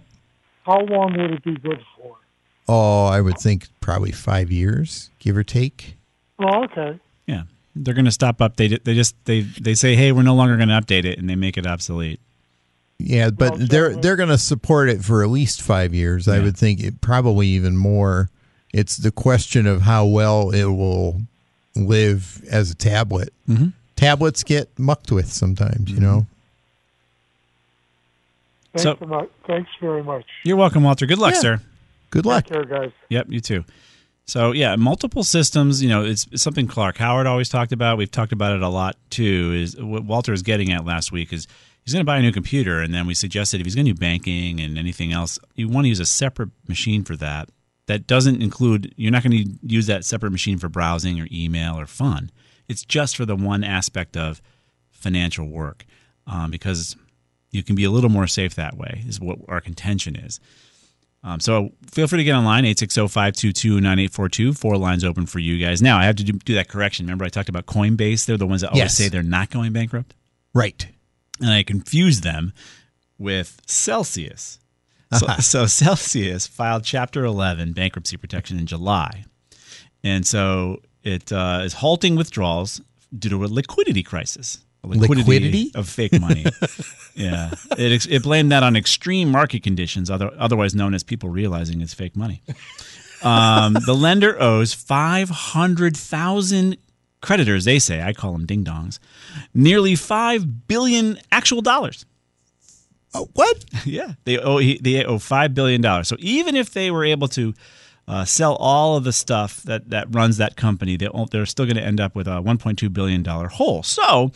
how 0.65 0.81
long 0.81 1.15
would 1.19 1.31
it 1.33 1.45
be 1.45 1.57
good 1.57 1.81
for? 1.95 2.17
Oh, 2.67 3.05
I 3.07 3.21
would 3.21 3.37
think 3.39 3.67
probably 3.81 4.11
five 4.13 4.51
years, 4.51 5.11
give 5.19 5.37
or 5.37 5.43
take. 5.45 5.97
Oh, 6.39 6.65
okay. 6.65 6.99
Yeah, 7.27 7.43
they're 7.77 7.93
going 7.93 8.07
to 8.07 8.11
stop 8.11 8.39
update 8.39 8.73
it. 8.73 8.85
They 8.87 8.95
just 8.95 9.15
they 9.27 9.41
they 9.43 9.75
say, 9.75 9.95
hey, 9.95 10.11
we're 10.13 10.23
no 10.23 10.35
longer 10.35 10.57
going 10.57 10.69
to 10.71 10.81
update 10.81 11.05
it, 11.05 11.19
and 11.19 11.29
they 11.29 11.37
make 11.37 11.59
it 11.59 11.67
obsolete. 11.67 12.21
Yeah, 12.99 13.31
but 13.31 13.57
Well, 13.59 13.67
they're 13.69 13.95
they're 13.97 14.17
going 14.17 14.29
to 14.29 14.39
support 14.39 14.89
it 14.89 15.05
for 15.05 15.23
at 15.23 15.29
least 15.31 15.63
five 15.63 15.95
years. 15.95 16.27
I 16.27 16.41
would 16.41 16.57
think 16.57 16.81
it 16.81 17.01
probably 17.01 17.47
even 17.49 17.77
more. 17.77 18.29
It's 18.73 18.97
the 18.97 19.11
question 19.13 19.67
of 19.67 19.83
how 19.83 20.05
well 20.07 20.51
it 20.51 20.65
will 20.65 21.23
live 21.77 22.43
as 22.51 22.71
a 22.71 22.75
tablet. 22.75 23.33
Mhm. 23.49 23.73
Tablets 23.97 24.43
get 24.43 24.69
mucked 24.79 25.13
with 25.13 25.33
sometimes, 25.33 25.91
you 25.91 26.01
know. 26.01 26.27
Thanks, 28.73 28.83
So- 28.83 28.97
so, 28.99 29.07
much. 29.07 29.29
Thanks 29.47 29.71
very 29.81 30.03
much. 30.03 30.25
You're 30.45 30.57
welcome, 30.57 30.83
Walter. 30.83 31.07
Good 31.07 31.19
luck, 31.19 31.35
Yeah. 31.35 31.41
sir. 31.41 31.61
Good 32.11 32.27
luck. 32.27 32.45
Take 32.45 32.53
care, 32.53 32.65
guys. 32.65 32.91
Yep, 33.11 33.27
you 33.31 33.41
too. 33.41 33.65
So 34.27 34.53
yeah, 34.53 34.77
multiple 34.77 35.25
systems. 35.25 35.83
You 35.83 35.89
know, 35.89 36.05
it's, 36.05 36.27
it's 36.33 36.43
something 36.43 36.67
Clark 36.67 36.99
Howard 36.99 37.27
always 37.27 37.49
talked 37.49 37.73
about. 37.73 37.97
We've 37.97 38.11
talked 38.11 38.33
about 38.33 38.55
it 38.55 38.63
a 38.63 38.69
lot 38.69 38.97
too. 39.09 39.53
Is 39.55 39.77
what 39.77 40.05
Walter 40.05 40.33
was 40.33 40.43
getting 40.43 40.71
at 40.73 40.85
last 40.85 41.13
week 41.13 41.33
is 41.33 41.47
he's 41.88 41.94
going 41.94 42.05
to 42.05 42.07
buy 42.07 42.18
a 42.18 42.22
new 42.22 42.33
computer, 42.33 42.81
and 42.81 42.92
then 42.92 43.07
we 43.07 43.14
suggested 43.14 43.61
if 43.61 43.66
he's 43.66 43.74
going 43.74 43.87
to 43.87 43.92
do 43.94 43.98
banking 43.98 44.61
and 44.61 44.77
anything 44.79 45.11
else, 45.12 45.38
you 45.55 45.68
want 45.68 45.87
to 45.87 45.88
use 45.88 46.01
a 46.01 46.05
separate 46.07 46.51
machine 46.68 47.03
for 47.03 47.16
that. 47.16 47.48
That 47.87 48.07
doesn't 48.07 48.42
include. 48.42 48.92
You're 48.98 49.11
not 49.11 49.22
going 49.22 49.44
to 49.44 49.51
use 49.62 49.87
that 49.87 50.05
separate 50.05 50.31
machine 50.33 50.59
for 50.59 50.68
browsing 50.68 51.18
or 51.18 51.27
email 51.33 51.79
or 51.81 51.87
fun. 51.87 52.31
It's 52.68 52.85
just 52.85 53.16
for 53.16 53.24
the 53.24 53.35
one 53.37 53.64
aspect 53.64 54.16
of 54.18 54.42
financial 54.90 55.48
work, 55.48 55.87
um, 56.27 56.51
because 56.51 56.94
you 57.51 57.62
can 57.62 57.74
be 57.74 57.85
a 57.85 57.90
little 57.90 58.11
more 58.11 58.27
safe 58.27 58.55
that 58.57 58.77
way. 58.77 59.03
Is 59.09 59.18
what 59.18 59.38
our 59.48 59.62
contention 59.62 60.14
is. 60.16 60.38
Um, 61.24 61.40
so 61.40 61.70
feel 61.90 62.07
free 62.07 62.18
to 62.18 62.24
get 62.24 62.35
online, 62.35 62.64
860-522-9842. 62.64 64.57
Four 64.57 64.77
lines 64.77 65.05
open 65.05 65.27
for 65.27 65.38
you 65.38 65.59
guys. 65.64 65.83
Now, 65.83 65.98
I 65.98 66.05
have 66.05 66.16
to 66.16 66.24
do, 66.24 66.33
do 66.35 66.55
that 66.55 66.68
correction. 66.68 67.07
Remember 67.07 67.24
I 67.24 67.29
talked 67.29 67.48
about 67.48 67.66
Coinbase? 67.66 68.27
They're 68.27 68.37
the 68.37 68.46
ones 68.46 68.61
that 68.61 68.68
always 68.68 68.79
Yes. 68.85 68.94
say 68.94 69.09
they're 69.09 69.22
not 69.22 69.51
going 69.51 69.72
bankrupt. 69.72 70.14
Right. 70.55 70.87
And 71.40 71.51
I 71.51 71.62
confused 71.62 72.22
them 72.22 72.53
with 73.18 73.61
Celsius. 73.66 74.59
So, 75.16 75.27
so 75.40 75.66
Celsius 75.66 76.46
filed 76.46 76.85
Chapter 76.85 77.24
11 77.24 77.72
bankruptcy 77.72 78.16
protection 78.16 78.59
in 78.59 78.66
July. 78.66 79.24
And 80.05 80.27
so 80.27 80.81
it 81.03 81.33
uh, 81.33 81.62
is 81.64 81.74
halting 81.74 82.16
withdrawals 82.16 82.81
due 83.16 83.31
to 83.31 83.44
a 83.44 83.46
liquidity 83.46 84.03
crisis. 84.03 84.59
A 84.85 84.88
Liquidity? 84.88 85.72
of 85.74 85.88
fake 85.88 86.18
money. 86.20 86.46
yeah, 87.16 87.51
it 87.77 88.07
it 88.07 88.22
blamed 88.22 88.53
that 88.53 88.62
on 88.62 88.77
extreme 88.77 89.29
market 89.29 89.64
conditions, 89.64 90.09
other, 90.09 90.31
otherwise 90.38 90.72
known 90.72 90.94
as 90.94 91.03
people 91.03 91.29
realizing 91.29 91.81
it's 91.81 91.94
fake 91.94 92.16
money. 92.16 92.42
Um, 93.20 93.72
the 93.85 93.96
lender 93.96 94.40
owes 94.40 94.72
five 94.72 95.29
hundred 95.29 95.96
thousand 95.96 96.77
creditors. 97.21 97.65
They 97.65 97.79
say 97.79 98.03
I 98.03 98.13
call 98.13 98.33
them 98.33 98.47
ding 98.47 98.65
dongs, 98.65 98.99
nearly 99.55 99.95
five 99.95 100.69
billion 100.69 101.19
actual 101.33 101.63
dollars. 101.63 102.05
Oh, 103.15 103.29
what? 103.35 103.65
Yeah, 103.85 104.15
they 104.25 104.39
owe 104.39 104.61
they 104.61 105.05
owe 105.05 105.19
five 105.19 105.55
billion 105.55 105.81
dollars. 105.81 106.09
So 106.09 106.17
even 106.19 106.57
if 106.57 106.73
they 106.73 106.91
were 106.91 107.05
able 107.05 107.29
to 107.29 107.55
uh, 108.07 108.25
sell 108.25 108.57
all 108.57 108.97
of 108.97 109.05
the 109.05 109.13
stuff 109.13 109.63
that 109.63 109.91
that 109.91 110.13
runs 110.15 110.37
that 110.39 110.57
company, 110.57 110.97
they 110.97 111.09
they're 111.31 111.47
still 111.47 111.67
going 111.67 111.77
to 111.77 111.83
end 111.83 112.01
up 112.01 112.15
with 112.15 112.27
a 112.27 112.41
one 112.41 112.59
point 112.59 112.79
two 112.79 112.91
billion 112.91 113.23
dollar 113.23 113.49
hole. 113.49 113.83
So, 113.83 114.33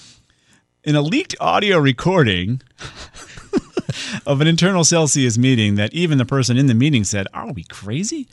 in 0.85 0.95
a 0.95 1.03
leaked 1.03 1.35
audio 1.41 1.79
recording 1.79 2.63
of 4.27 4.41
an 4.41 4.47
internal 4.47 4.85
Celsius 4.85 5.39
meeting, 5.39 5.77
that 5.77 5.93
even 5.95 6.19
the 6.19 6.25
person 6.25 6.57
in 6.57 6.67
the 6.67 6.75
meeting 6.75 7.05
said, 7.05 7.27
"Are 7.33 7.53
we 7.53 7.65
crazy?" 7.65 8.29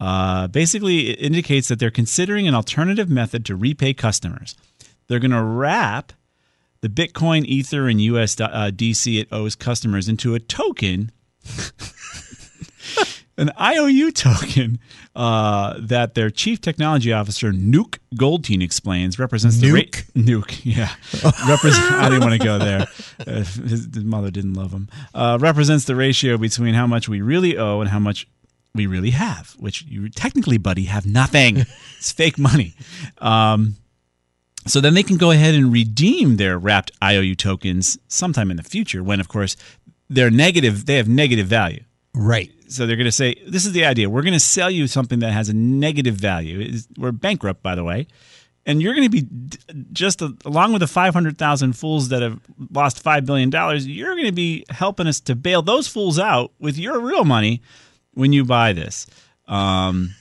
Uh, 0.00 0.48
basically, 0.48 1.10
it 1.10 1.20
indicates 1.20 1.68
that 1.68 1.78
they're 1.78 1.90
considering 1.90 2.48
an 2.48 2.54
alternative 2.54 3.10
method 3.10 3.44
to 3.44 3.54
repay 3.54 3.92
customers. 3.92 4.56
They're 5.06 5.18
going 5.18 5.30
to 5.32 5.42
wrap 5.42 6.12
the 6.80 6.88
Bitcoin, 6.88 7.44
Ether, 7.44 7.88
and 7.88 8.00
USDC 8.00 9.20
it 9.20 9.28
owes 9.30 9.54
customers 9.54 10.08
into 10.08 10.34
a 10.34 10.40
token, 10.40 11.12
an 13.36 13.50
IOU 13.60 14.12
token 14.12 14.78
uh, 15.14 15.74
that 15.78 16.14
their 16.14 16.30
chief 16.30 16.60
technology 16.62 17.12
officer 17.12 17.52
Nuke 17.52 17.98
Goldstein 18.16 18.62
explains 18.62 19.18
represents 19.18 19.58
the 19.58 19.72
rate. 19.72 20.04
Nuke, 20.14 20.60
yeah, 20.64 20.94
represent. 21.46 21.92
I 21.92 22.08
didn't 22.08 22.22
want 22.22 22.40
to 22.40 22.46
go 22.46 22.58
there. 22.58 22.86
Uh, 23.26 23.44
his, 23.44 23.88
his 23.92 24.04
mother 24.04 24.30
didn't 24.30 24.54
love 24.54 24.72
him. 24.72 24.88
Uh, 25.12 25.36
represents 25.38 25.84
the 25.84 25.96
ratio 25.96 26.38
between 26.38 26.72
how 26.72 26.86
much 26.86 27.08
we 27.08 27.20
really 27.20 27.58
owe 27.58 27.80
and 27.80 27.90
how 27.90 27.98
much 27.98 28.26
we 28.74 28.86
really 28.86 29.10
have, 29.10 29.54
which 29.58 29.82
you 29.82 30.08
technically, 30.08 30.58
buddy, 30.58 30.84
have 30.84 31.06
nothing. 31.06 31.58
it's 31.96 32.12
fake 32.12 32.38
money. 32.38 32.74
Um, 33.18 33.76
so 34.66 34.80
then 34.80 34.94
they 34.94 35.02
can 35.02 35.16
go 35.16 35.30
ahead 35.30 35.54
and 35.54 35.72
redeem 35.72 36.36
their 36.36 36.58
wrapped 36.58 36.92
IOU 37.02 37.34
tokens 37.34 37.98
sometime 38.08 38.50
in 38.50 38.56
the 38.56 38.62
future 38.62 39.02
when, 39.02 39.20
of 39.20 39.28
course, 39.28 39.56
they're 40.08 40.30
negative, 40.30 40.86
they 40.86 40.96
have 40.96 41.08
negative 41.08 41.46
value. 41.46 41.82
Right. 42.14 42.50
So 42.68 42.86
they're 42.86 42.96
going 42.96 43.06
to 43.06 43.12
say, 43.12 43.36
this 43.46 43.64
is 43.64 43.72
the 43.72 43.84
idea. 43.84 44.10
We're 44.10 44.22
going 44.22 44.34
to 44.34 44.40
sell 44.40 44.70
you 44.70 44.86
something 44.86 45.20
that 45.20 45.32
has 45.32 45.48
a 45.48 45.54
negative 45.54 46.14
value. 46.14 46.78
We're 46.96 47.12
bankrupt, 47.12 47.62
by 47.62 47.74
the 47.74 47.84
way. 47.84 48.06
And 48.66 48.82
you're 48.82 48.94
going 48.94 49.10
to 49.10 49.22
be 49.22 49.26
just 49.92 50.20
along 50.20 50.72
with 50.72 50.80
the 50.80 50.86
500,000 50.86 51.72
fools 51.72 52.10
that 52.10 52.22
have 52.22 52.38
lost 52.70 53.02
$5 53.02 53.24
billion, 53.24 53.50
you're 53.88 54.14
going 54.14 54.26
to 54.26 54.32
be 54.32 54.64
helping 54.68 55.06
us 55.06 55.18
to 55.20 55.34
bail 55.34 55.62
those 55.62 55.88
fools 55.88 56.18
out 56.18 56.52
with 56.60 56.78
your 56.78 57.00
real 57.00 57.24
money 57.24 57.62
when 58.14 58.32
you 58.32 58.44
buy 58.44 58.72
this. 58.72 59.06
Um, 59.46 60.14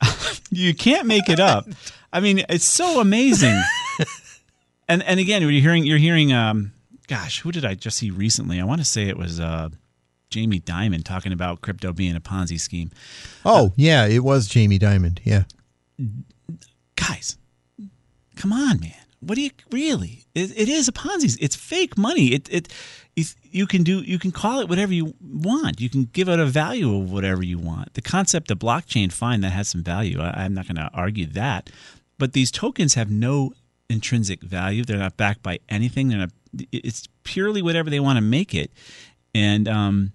you 0.50 0.74
can't 0.74 1.06
make 1.06 1.28
it 1.28 1.40
up. 1.40 1.66
I 2.12 2.20
mean, 2.20 2.44
it's 2.48 2.66
so 2.66 3.00
amazing. 3.00 3.60
and 4.88 5.02
and 5.02 5.20
again, 5.20 5.42
you're 5.42 5.50
hearing 5.50 5.84
you're 5.84 5.98
hearing 5.98 6.32
um 6.32 6.72
gosh, 7.06 7.40
who 7.40 7.52
did 7.52 7.64
I 7.64 7.74
just 7.74 7.98
see 7.98 8.10
recently? 8.10 8.60
I 8.60 8.64
want 8.64 8.80
to 8.80 8.84
say 8.84 9.08
it 9.08 9.16
was 9.16 9.40
uh 9.40 9.68
Jamie 10.30 10.60
Dimon 10.60 11.04
talking 11.04 11.32
about 11.32 11.62
crypto 11.62 11.92
being 11.92 12.16
a 12.16 12.20
Ponzi 12.20 12.60
scheme. 12.60 12.90
Oh, 13.44 13.72
yeah, 13.76 14.06
it 14.06 14.22
was 14.22 14.46
Jamie 14.46 14.78
Dimon. 14.78 15.18
Yeah. 15.24 15.44
Guys, 16.96 17.38
come 18.36 18.52
on, 18.52 18.80
man. 18.80 18.92
What 19.20 19.34
do 19.34 19.42
you 19.42 19.50
really? 19.72 20.26
It, 20.34 20.56
it 20.56 20.68
is 20.68 20.86
a 20.86 20.92
Ponzi. 20.92 21.36
It's 21.40 21.56
fake 21.56 21.98
money. 21.98 22.28
It 22.28 22.48
it 22.50 22.72
you 23.50 23.66
can 23.66 23.82
do 23.82 24.00
you 24.00 24.18
can 24.18 24.30
call 24.30 24.60
it 24.60 24.68
whatever 24.68 24.92
you 24.92 25.14
want. 25.20 25.80
You 25.80 25.90
can 25.90 26.04
give 26.12 26.28
it 26.28 26.38
a 26.38 26.46
value 26.46 26.94
of 26.96 27.10
whatever 27.10 27.44
you 27.44 27.58
want. 27.58 27.94
The 27.94 28.02
concept 28.02 28.50
of 28.50 28.58
blockchain, 28.58 29.12
fine, 29.12 29.40
that 29.42 29.50
has 29.50 29.68
some 29.68 29.82
value. 29.82 30.20
I, 30.20 30.44
I'm 30.44 30.54
not 30.54 30.66
going 30.66 30.76
to 30.76 30.90
argue 30.92 31.26
that. 31.26 31.70
But 32.18 32.32
these 32.32 32.50
tokens 32.50 32.94
have 32.94 33.10
no 33.10 33.52
intrinsic 33.88 34.42
value. 34.42 34.84
They're 34.84 34.98
not 34.98 35.16
backed 35.16 35.42
by 35.42 35.60
anything. 35.68 36.08
They're 36.08 36.18
not. 36.18 36.30
It's 36.72 37.08
purely 37.24 37.62
whatever 37.62 37.90
they 37.90 38.00
want 38.00 38.16
to 38.16 38.22
make 38.22 38.54
it. 38.54 38.72
And 39.34 39.68
um, 39.68 40.12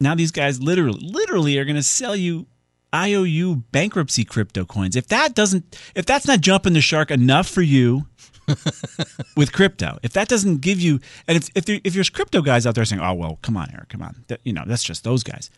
now 0.00 0.14
these 0.14 0.30
guys 0.30 0.60
literally, 0.60 1.00
literally 1.02 1.58
are 1.58 1.64
going 1.64 1.76
to 1.76 1.82
sell 1.82 2.14
you 2.14 2.46
IOU 2.94 3.56
bankruptcy 3.72 4.24
crypto 4.24 4.64
coins. 4.64 4.96
If 4.96 5.08
that 5.08 5.34
doesn't, 5.34 5.78
if 5.94 6.06
that's 6.06 6.26
not 6.26 6.40
jumping 6.40 6.74
the 6.74 6.80
shark 6.80 7.10
enough 7.10 7.48
for 7.48 7.62
you 7.62 8.06
with 9.36 9.52
crypto, 9.52 9.98
if 10.02 10.12
that 10.12 10.28
doesn't 10.28 10.60
give 10.60 10.80
you, 10.80 11.00
and 11.26 11.36
if 11.36 11.48
if, 11.54 11.64
there, 11.64 11.80
if 11.84 11.94
there's 11.94 12.10
crypto 12.10 12.42
guys 12.42 12.66
out 12.66 12.74
there 12.74 12.84
saying, 12.84 13.02
"Oh 13.02 13.14
well, 13.14 13.38
come 13.42 13.56
on, 13.56 13.70
Eric, 13.72 13.88
come 13.88 14.02
on," 14.02 14.24
that, 14.28 14.40
you 14.44 14.52
know, 14.52 14.64
that's 14.66 14.84
just 14.84 15.04
those 15.04 15.22
guys. 15.22 15.50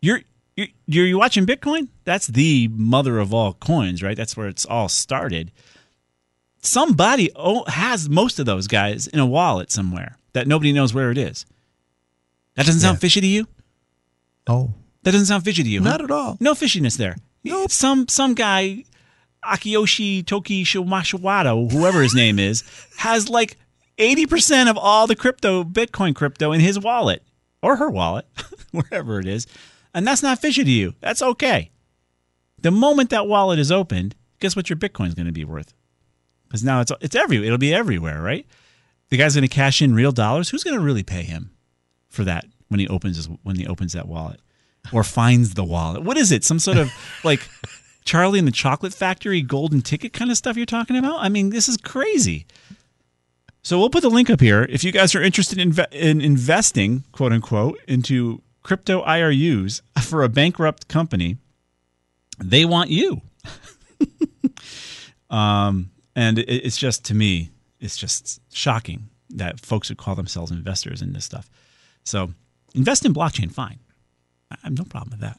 You're 0.00 0.20
you're 0.56 0.68
you're 1.06 1.18
watching 1.18 1.46
Bitcoin? 1.46 1.88
That's 2.04 2.26
the 2.26 2.68
mother 2.68 3.18
of 3.18 3.34
all 3.34 3.54
coins, 3.54 4.02
right? 4.02 4.16
That's 4.16 4.36
where 4.36 4.48
it's 4.48 4.66
all 4.66 4.88
started. 4.88 5.52
Somebody 6.62 7.30
has 7.68 8.08
most 8.08 8.38
of 8.38 8.46
those 8.46 8.66
guys 8.66 9.06
in 9.06 9.18
a 9.18 9.26
wallet 9.26 9.70
somewhere 9.70 10.16
that 10.34 10.46
nobody 10.46 10.72
knows 10.72 10.92
where 10.92 11.10
it 11.10 11.18
is. 11.18 11.46
That 12.54 12.66
doesn't 12.66 12.82
sound 12.82 13.00
fishy 13.00 13.20
to 13.20 13.26
you? 13.26 13.46
Oh. 14.46 14.74
That 15.02 15.12
doesn't 15.12 15.26
sound 15.26 15.44
fishy 15.44 15.62
to 15.62 15.68
you. 15.68 15.80
Not 15.80 16.00
huh? 16.00 16.04
at 16.04 16.10
all. 16.10 16.36
No 16.40 16.52
fishiness 16.52 16.98
there. 16.98 17.16
No. 17.42 17.66
Some 17.68 18.08
some 18.08 18.34
guy 18.34 18.84
Akiyoshi 19.44 20.26
Toki 20.26 20.64
Shomashawada, 20.64 21.72
whoever 21.72 22.02
his 22.02 22.14
name 22.14 22.38
is, 22.38 22.62
has 22.98 23.28
like 23.28 23.56
80% 23.98 24.70
of 24.70 24.76
all 24.78 25.06
the 25.06 25.16
crypto, 25.16 25.64
Bitcoin 25.64 26.14
crypto 26.14 26.52
in 26.52 26.60
his 26.60 26.78
wallet 26.78 27.22
or 27.62 27.76
her 27.76 27.90
wallet, 27.90 28.26
wherever 28.72 29.20
it 29.20 29.26
is. 29.26 29.46
And 29.94 30.06
that's 30.06 30.22
not 30.22 30.40
fishy 30.40 30.64
to 30.64 30.70
you. 30.70 30.94
That's 31.00 31.22
okay. 31.22 31.70
The 32.60 32.70
moment 32.70 33.10
that 33.10 33.26
wallet 33.26 33.58
is 33.58 33.72
opened, 33.72 34.14
guess 34.38 34.54
what 34.54 34.70
your 34.70 34.76
Bitcoin's 34.76 35.14
going 35.14 35.26
to 35.26 35.32
be 35.32 35.44
worth? 35.44 35.74
Because 36.46 36.64
now 36.64 36.80
it's 36.80 36.92
it's 37.00 37.14
every 37.14 37.44
it'll 37.44 37.58
be 37.58 37.72
everywhere, 37.72 38.20
right? 38.20 38.46
The 39.08 39.16
guy's 39.16 39.34
going 39.34 39.48
to 39.48 39.54
cash 39.54 39.80
in 39.82 39.94
real 39.94 40.12
dollars. 40.12 40.48
Who's 40.50 40.64
going 40.64 40.76
to 40.76 40.82
really 40.82 41.02
pay 41.02 41.22
him 41.22 41.50
for 42.08 42.24
that 42.24 42.44
when 42.68 42.80
he 42.80 42.88
opens 42.88 43.16
his, 43.16 43.26
when 43.42 43.56
he 43.56 43.66
opens 43.66 43.92
that 43.92 44.08
wallet 44.08 44.40
or 44.92 45.04
finds 45.04 45.54
the 45.54 45.64
wallet? 45.64 46.02
What 46.02 46.16
is 46.16 46.32
it? 46.32 46.44
Some 46.44 46.58
sort 46.58 46.76
of 46.76 46.90
like 47.24 47.48
Charlie 48.04 48.38
and 48.38 48.48
the 48.48 48.52
Chocolate 48.52 48.94
Factory 48.94 49.42
golden 49.42 49.82
ticket 49.82 50.12
kind 50.12 50.30
of 50.30 50.36
stuff 50.36 50.56
you're 50.56 50.66
talking 50.66 50.96
about? 50.96 51.20
I 51.20 51.28
mean, 51.28 51.50
this 51.50 51.68
is 51.68 51.76
crazy. 51.76 52.46
So 53.62 53.78
we'll 53.78 53.90
put 53.90 54.02
the 54.02 54.10
link 54.10 54.30
up 54.30 54.40
here 54.40 54.66
if 54.70 54.82
you 54.82 54.92
guys 54.92 55.14
are 55.14 55.22
interested 55.22 55.58
in, 55.58 55.74
in 55.92 56.20
investing, 56.20 57.04
quote 57.12 57.32
unquote, 57.32 57.78
into 57.86 58.42
crypto 58.62 59.02
IOUs 59.02 59.82
for 60.02 60.22
a 60.22 60.28
bankrupt 60.28 60.88
company. 60.88 61.36
They 62.42 62.64
want 62.64 62.90
you. 62.90 63.20
um, 65.30 65.90
and 66.16 66.38
it, 66.38 66.48
it's 66.48 66.78
just 66.78 67.04
to 67.06 67.14
me, 67.14 67.50
it's 67.80 67.96
just 67.96 68.40
shocking 68.52 69.10
that 69.30 69.60
folks 69.60 69.88
would 69.88 69.98
call 69.98 70.14
themselves 70.14 70.50
investors 70.50 71.02
in 71.02 71.12
this 71.12 71.24
stuff. 71.24 71.50
So 72.04 72.32
invest 72.74 73.04
in 73.04 73.14
blockchain, 73.14 73.52
fine. 73.52 73.78
I 74.50 74.56
have 74.62 74.76
no 74.76 74.84
problem 74.84 75.10
with 75.12 75.20
that. 75.20 75.38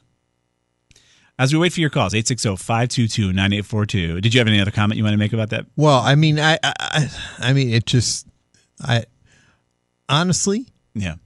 As 1.42 1.52
we 1.52 1.58
wait 1.58 1.72
for 1.72 1.80
your 1.80 1.90
calls, 1.90 2.12
860-522-9842. 2.14 4.22
Did 4.22 4.32
you 4.32 4.38
have 4.38 4.46
any 4.46 4.60
other 4.60 4.70
comment 4.70 4.96
you 4.96 5.02
want 5.02 5.14
to 5.14 5.18
make 5.18 5.32
about 5.32 5.50
that? 5.50 5.66
Well, 5.76 5.98
I 5.98 6.14
mean, 6.14 6.38
I, 6.38 6.56
I, 6.62 7.08
I 7.40 7.52
mean, 7.52 7.70
it 7.70 7.84
just, 7.84 8.28
I, 8.80 9.06
honestly, 10.08 10.66
yeah, 10.94 11.16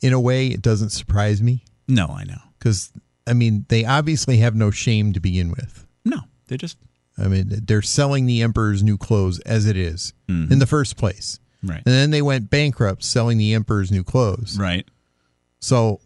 in 0.00 0.12
a 0.12 0.20
way, 0.20 0.46
it 0.46 0.62
doesn't 0.62 0.90
surprise 0.90 1.42
me. 1.42 1.64
No, 1.88 2.06
I 2.06 2.22
know. 2.24 2.38
Because, 2.58 2.92
I 3.26 3.32
mean, 3.32 3.66
they 3.68 3.84
obviously 3.84 4.36
have 4.38 4.54
no 4.54 4.70
shame 4.70 5.12
to 5.14 5.20
begin 5.20 5.50
with. 5.50 5.84
No, 6.04 6.18
they're 6.46 6.56
just, 6.58 6.78
I 7.18 7.26
mean, 7.26 7.46
they're 7.48 7.82
selling 7.82 8.26
the 8.26 8.40
emperor's 8.42 8.84
new 8.84 8.96
clothes 8.98 9.40
as 9.40 9.66
it 9.66 9.76
is 9.76 10.12
Mhm. 10.28 10.52
in 10.52 10.58
the 10.60 10.66
first 10.66 10.96
place. 10.96 11.40
Right. 11.64 11.82
And 11.84 11.92
then 11.92 12.10
they 12.12 12.22
went 12.22 12.50
bankrupt 12.50 13.02
selling 13.02 13.36
the 13.38 13.52
emperor's 13.54 13.90
new 13.90 14.04
clothes. 14.04 14.56
Right. 14.60 14.86
So, 15.58 15.98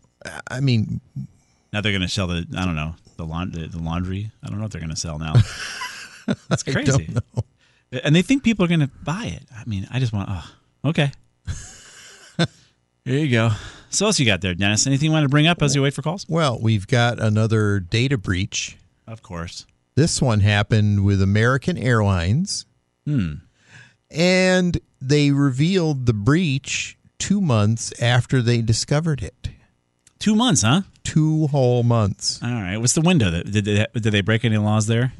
I 0.50 0.60
mean, 0.60 1.02
now 1.74 1.82
they're 1.82 1.92
going 1.92 2.00
to 2.02 2.08
sell 2.08 2.26
the, 2.26 2.46
I 2.56 2.64
don't 2.64 2.74
know, 2.76 2.94
the, 3.26 3.60
the, 3.60 3.66
the 3.68 3.78
laundry. 3.78 4.30
I 4.42 4.48
don't 4.48 4.58
know 4.58 4.64
what 4.64 4.72
they're 4.72 4.80
going 4.80 4.90
to 4.90 4.96
sell 4.96 5.18
now. 5.18 5.34
That's 6.48 6.62
crazy. 6.62 7.08
And 8.04 8.14
they 8.14 8.22
think 8.22 8.42
people 8.42 8.64
are 8.64 8.68
going 8.68 8.80
to 8.80 8.90
buy 9.02 9.26
it. 9.26 9.44
I 9.54 9.64
mean, 9.66 9.86
I 9.90 9.98
just 9.98 10.12
want, 10.12 10.28
oh, 10.30 10.50
okay. 10.86 11.12
There 13.04 13.18
you 13.18 13.30
go. 13.30 13.50
So 13.90 14.04
what 14.04 14.10
else 14.10 14.20
you 14.20 14.26
got 14.26 14.42
there, 14.42 14.54
Dennis? 14.54 14.86
Anything 14.86 15.06
you 15.06 15.12
want 15.12 15.24
to 15.24 15.28
bring 15.28 15.48
up 15.48 15.60
as 15.60 15.74
you 15.74 15.82
wait 15.82 15.92
for 15.92 16.02
calls? 16.02 16.24
well, 16.28 16.58
we've 16.60 16.86
got 16.86 17.18
another 17.18 17.80
data 17.80 18.16
breach. 18.16 18.76
Of 19.08 19.22
course. 19.22 19.66
This 19.96 20.22
one 20.22 20.40
happened 20.40 21.04
with 21.04 21.20
American 21.20 21.76
Airlines. 21.76 22.64
Hmm. 23.04 23.34
And 24.10 24.78
they 25.00 25.32
revealed 25.32 26.06
the 26.06 26.12
breach 26.12 26.96
two 27.18 27.40
months 27.40 27.92
after 28.00 28.40
they 28.40 28.62
discovered 28.62 29.22
it. 29.22 29.50
Two 30.20 30.36
months, 30.36 30.62
huh? 30.62 30.82
Two 31.04 31.48
whole 31.48 31.82
months. 31.82 32.40
All 32.42 32.50
right. 32.50 32.76
What's 32.76 32.92
the 32.92 33.00
window? 33.00 33.30
That, 33.30 33.50
did, 33.50 33.64
they, 33.64 33.86
did 33.92 34.12
they 34.12 34.20
break 34.20 34.44
any 34.44 34.58
laws 34.58 34.86
there? 34.86 35.12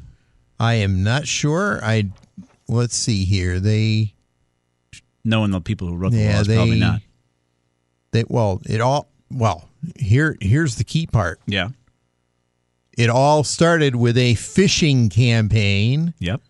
I 0.60 0.74
am 0.74 1.02
not 1.02 1.26
sure. 1.26 1.80
I 1.82 2.10
let's 2.68 2.94
see 2.94 3.24
here. 3.24 3.58
They 3.58 4.14
Knowing 5.24 5.52
the 5.52 5.60
people 5.60 5.88
who 5.88 5.94
wrote 5.94 6.12
the 6.12 6.18
yeah 6.18 6.36
laws, 6.36 6.46
they 6.46 6.56
probably 6.56 6.78
not. 6.80 7.00
They 8.12 8.24
well 8.28 8.60
it 8.68 8.80
all 8.80 9.08
well 9.30 9.68
here 9.98 10.36
here's 10.40 10.76
the 10.76 10.84
key 10.84 11.06
part. 11.06 11.40
Yeah. 11.46 11.70
It 12.96 13.08
all 13.08 13.42
started 13.42 13.96
with 13.96 14.18
a 14.18 14.34
phishing 14.34 15.10
campaign. 15.10 16.14
Yep. 16.18 16.42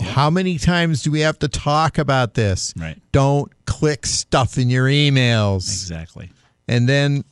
How 0.00 0.30
many 0.30 0.58
times 0.58 1.02
do 1.02 1.10
we 1.10 1.20
have 1.20 1.38
to 1.40 1.48
talk 1.48 1.98
about 1.98 2.34
this? 2.34 2.72
Right. 2.76 3.00
Don't 3.12 3.52
click 3.66 4.06
stuff 4.06 4.56
in 4.56 4.70
your 4.70 4.86
emails. 4.86 5.68
Exactly. 5.68 6.30
And 6.68 6.88
then, 6.88 7.24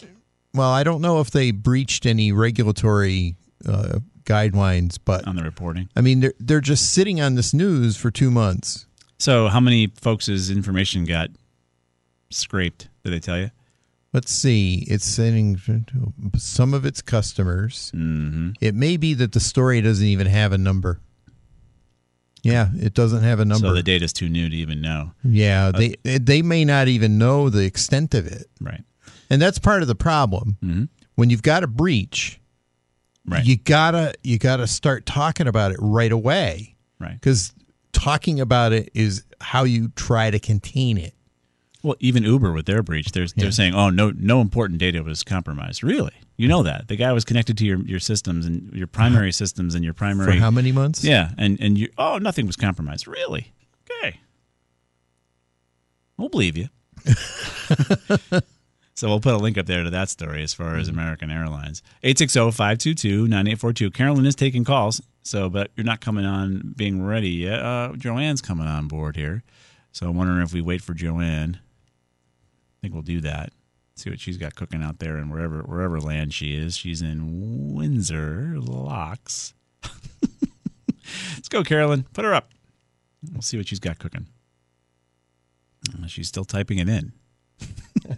well, 0.59 0.71
I 0.71 0.83
don't 0.85 1.01
know 1.01 1.21
if 1.21 1.31
they 1.31 1.51
breached 1.51 2.05
any 2.05 2.33
regulatory 2.33 3.37
uh, 3.67 4.01
guidelines, 4.25 4.99
but 5.03 5.27
on 5.27 5.37
the 5.37 5.43
reporting. 5.43 5.89
I 5.97 6.01
mean, 6.03 6.21
they're 6.21 6.35
they're 6.39 6.61
just 6.61 6.93
sitting 6.93 7.21
on 7.21 7.35
this 7.35 7.55
news 7.55 7.97
for 7.97 8.11
two 8.11 8.31
months. 8.31 8.87
So 9.19 9.49
how 9.49 9.61
many 9.61 9.87
folks' 9.87 10.29
information 10.51 11.05
got 11.05 11.31
scraped? 12.31 12.89
Did 13.05 13.13
they 13.15 13.21
tell 13.21 13.39
you? 13.39 13.51
Let's 14.13 14.33
see. 14.33 14.85
It's 14.89 15.05
sending 15.05 15.59
some 16.37 16.73
of 16.73 16.87
its 16.87 17.03
customers. 17.03 17.93
Mm-hmm. 17.95 18.51
It 18.61 18.75
may 18.75 18.97
be 18.97 19.15
that 19.15 19.33
the 19.33 19.41
story 19.41 19.81
doesn't 19.83 20.07
even 20.07 20.27
have 20.27 20.53
a 20.53 20.59
number. 20.59 21.01
Yeah, 22.43 22.69
it 22.77 22.95
doesn't 22.95 23.23
have 23.23 23.41
a 23.41 23.45
number. 23.45 23.69
So 23.69 23.75
the 23.75 23.83
data's 23.83 24.13
too 24.13 24.29
new 24.29 24.49
to 24.49 24.57
even 24.57 24.81
know. 24.81 25.13
Yeah, 25.25 25.73
Uh, 25.75 25.79
they 26.05 26.19
they 26.19 26.43
may 26.43 26.65
not 26.65 26.89
even 26.89 27.19
know 27.19 27.51
the 27.51 27.65
extent 27.65 28.15
of 28.15 28.27
it. 28.27 28.47
Right. 28.61 28.83
And 29.31 29.41
that's 29.43 29.59
part 29.59 29.83
of 29.83 29.89
the 29.89 29.95
problem. 29.95 30.57
Mm-hmm. 30.63 30.85
When 31.17 31.31
you've 31.31 31.43
got 31.43 31.65
a 31.65 31.67
breach, 31.67 32.41
Right. 33.27 33.45
you 33.45 33.57
gotta 33.57 34.15
you 34.23 34.39
gotta 34.39 34.67
start 34.67 35.05
talking 35.05 35.47
about 35.47 35.71
it 35.73 35.77
right 35.81 36.11
away. 36.13 36.77
Right. 36.99 37.13
Because 37.13 37.53
talking 37.93 38.41
about 38.41 38.73
it 38.73 38.91
is 38.95 39.23
how 39.41 39.65
you 39.65 39.89
try 39.97 40.31
to 40.31 40.39
contain 40.39 40.97
it. 40.97 41.15
Well, 41.83 41.97
even 42.01 42.23
Uber 42.25 42.53
with 42.53 42.67
their 42.67 42.83
breach, 42.83 43.13
they're 43.13 43.27
they're 43.37 43.53
saying, 43.53 43.75
"Oh, 43.75 43.91
no, 43.91 44.13
no 44.17 44.41
important 44.41 44.81
data 44.81 45.03
was 45.03 45.23
compromised." 45.23 45.83
Really? 45.85 46.13
You 46.37 46.49
know 46.49 46.63
that 46.63 46.89
the 46.89 46.97
guy 46.97 47.13
was 47.13 47.25
connected 47.25 47.59
to 47.59 47.67
your, 47.67 47.81
your 47.83 48.01
systems 48.01 48.47
and 48.47 48.73
your 48.73 48.87
primary 48.87 49.33
systems 49.33 49.75
and 49.75 49.85
your 49.85 49.95
primary 49.95 50.33
For 50.33 50.39
how 50.41 50.51
many 50.51 50.73
months? 50.73 51.05
Yeah, 51.05 51.31
and 51.37 51.61
and 51.61 51.77
you 51.79 51.89
oh 51.99 52.19
nothing 52.19 52.47
was 52.47 52.57
compromised. 52.57 53.07
Really? 53.07 53.53
Okay, 54.03 54.21
we'll 56.17 56.29
believe 56.31 56.57
you. 56.57 56.69
so 58.99 59.07
we'll 59.07 59.21
put 59.21 59.35
a 59.35 59.39
link 59.39 59.57
up 59.57 59.67
there 59.67 59.85
to 59.85 59.91
that 59.91 60.09
story 60.09 60.43
as 60.43 60.53
far 60.53 60.75
as 60.75 60.89
American 60.89 61.31
Airlines. 61.31 61.85
860-522-9842. 62.03 63.95
Carolyn 63.95 64.27
is 64.27 64.35
taking 64.35 64.65
calls, 64.65 65.01
so 65.23 65.49
but 65.49 65.71
you're 65.77 65.85
not 65.87 66.01
coming 66.01 66.25
on 66.25 66.75
being 66.75 67.07
ready 67.07 67.29
yet. 67.31 67.61
Uh, 67.61 67.93
Joanne's 67.97 68.43
coming 68.43 68.67
on 68.67 68.89
board 68.89 69.15
here, 69.15 69.45
so 69.93 70.09
I'm 70.09 70.17
wondering 70.17 70.43
if 70.43 70.53
we 70.53 70.61
wait 70.61 70.83
for 70.83 70.95
Joanne. 70.95 71.61
I 71.61 72.75
think 72.81 72.93
we'll 72.93 73.05
do 73.05 73.21
that. 73.21 73.53
See 73.95 74.11
what 74.11 74.19
she's 74.19 74.37
got 74.37 74.57
cooking 74.57 74.83
out 74.83 74.99
there 74.99 75.17
and 75.17 75.31
wherever 75.31 75.61
wherever 75.61 76.01
land 76.01 76.35
she 76.35 76.57
is. 76.57 76.77
She's 76.77 77.01
in 77.01 77.75
Windsor 77.77 78.57
Locks. 78.59 79.55
Let's 81.37 81.49
go, 81.49 81.63
Carolyn. 81.63 82.05
Put 82.15 82.25
her 82.25 82.35
up. 82.35 82.51
We'll 83.33 83.43
see 83.43 83.59
what 83.59 83.69
she's 83.69 83.79
got 83.79 84.01
cooking. 84.01 84.27
Uh, 85.89 86.09
She's 86.09 86.27
still 86.27 86.45
typing 86.45 86.79
it 86.79 86.89
in. 86.89 87.13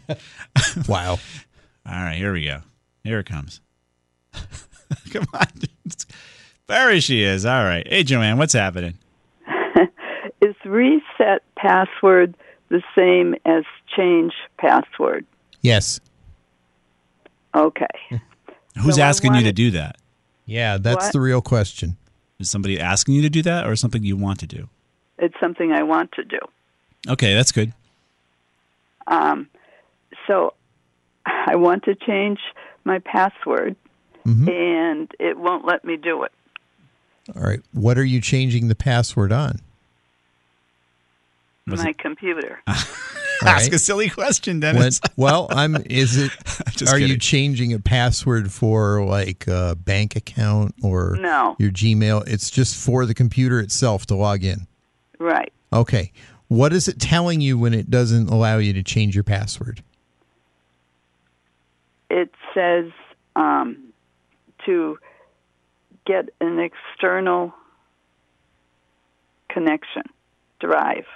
wow. 0.88 1.18
All 1.86 2.02
right, 2.02 2.16
here 2.16 2.32
we 2.32 2.44
go. 2.44 2.60
Here 3.04 3.18
it 3.18 3.26
comes. 3.26 3.60
Come 5.12 5.26
on. 5.32 5.46
There 6.66 7.00
she 7.00 7.22
is. 7.22 7.44
All 7.44 7.64
right. 7.64 7.86
Hey, 7.88 8.02
Joanne, 8.04 8.38
what's 8.38 8.52
happening? 8.52 8.94
Is 10.40 10.54
reset 10.64 11.42
password 11.56 12.34
the 12.68 12.82
same 12.96 13.34
as 13.44 13.64
change 13.96 14.32
password? 14.58 15.26
Yes. 15.62 16.00
Okay. 17.54 18.20
Who's 18.78 18.96
So 18.96 19.02
I 19.02 19.06
asking 19.06 19.34
you 19.34 19.42
to 19.44 19.52
do 19.52 19.72
that? 19.72 19.96
Yeah, 20.46 20.78
that's 20.78 21.06
What? 21.06 21.12
the 21.12 21.20
real 21.20 21.40
question. 21.42 21.96
Is 22.38 22.50
somebody 22.50 22.80
asking 22.80 23.14
you 23.14 23.22
to 23.22 23.30
do 23.30 23.42
that 23.42 23.66
or 23.66 23.76
something 23.76 24.02
you 24.02 24.16
want 24.16 24.40
to 24.40 24.46
do? 24.46 24.68
It's 25.18 25.34
something 25.40 25.72
I 25.72 25.82
want 25.82 26.12
to 26.12 26.24
do. 26.24 26.38
Okay, 27.08 27.34
that's 27.34 27.52
good. 27.52 27.72
Um, 29.10 29.48
so 30.26 30.54
I 31.26 31.56
want 31.56 31.84
to 31.84 31.94
change 31.94 32.38
my 32.84 32.98
password, 33.00 33.76
Mm-hmm. 34.26 34.48
and 34.50 35.10
it 35.18 35.38
won't 35.38 35.64
let 35.64 35.82
me 35.84 35.96
do 35.96 36.24
it. 36.24 36.32
All 37.34 37.42
right. 37.42 37.60
What 37.72 37.96
are 37.96 38.04
you 38.04 38.20
changing 38.20 38.68
the 38.68 38.74
password 38.74 39.32
on? 39.32 39.60
Was 41.66 41.82
my 41.82 41.94
computer. 41.94 42.60
All 42.66 42.74
Ask 43.48 43.62
right. 43.70 43.72
a 43.72 43.78
silly 43.78 44.10
question, 44.10 44.60
When, 44.60 44.74
Dennis. 44.74 45.00
well, 45.16 45.46
I'm. 45.50 45.76
Is 45.88 46.18
it? 46.18 46.30
Just 46.72 46.92
are 46.92 46.98
you 46.98 47.16
changing 47.16 47.72
a 47.72 47.78
password 47.78 48.52
for 48.52 49.02
like 49.06 49.46
a 49.46 49.74
bank 49.76 50.16
account 50.16 50.74
or 50.82 51.16
No. 51.18 51.56
your 51.58 51.70
Gmail? 51.70 52.26
It's 52.28 52.50
just 52.50 52.76
for 52.76 53.06
the 53.06 53.14
computer 53.14 53.58
itself 53.60 54.04
to 54.06 54.14
log 54.14 54.44
in. 54.44 54.66
Right. 55.18 55.52
Okay. 55.72 56.12
What 56.50 56.72
is 56.72 56.88
it 56.88 56.98
telling 56.98 57.40
you 57.40 57.56
when 57.56 57.72
it 57.72 57.92
doesn't 57.92 58.28
allow 58.28 58.58
you 58.58 58.72
to 58.72 58.82
change 58.82 59.14
your 59.14 59.22
password? 59.22 59.84
It 62.10 62.34
says 62.52 62.90
um, 63.36 63.92
to 64.66 64.98
get 66.04 66.30
an 66.40 66.58
external 66.58 67.54
connection 69.48 70.02
drive. 70.58 71.06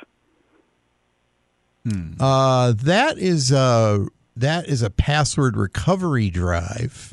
Uh, 2.21 2.73
that 2.77 3.19
is 3.19 3.51
uh 3.51 4.05
that 4.37 4.69
is 4.69 4.83
a 4.83 4.91
password 4.91 5.57
recovery 5.57 6.31
drive, 6.31 7.13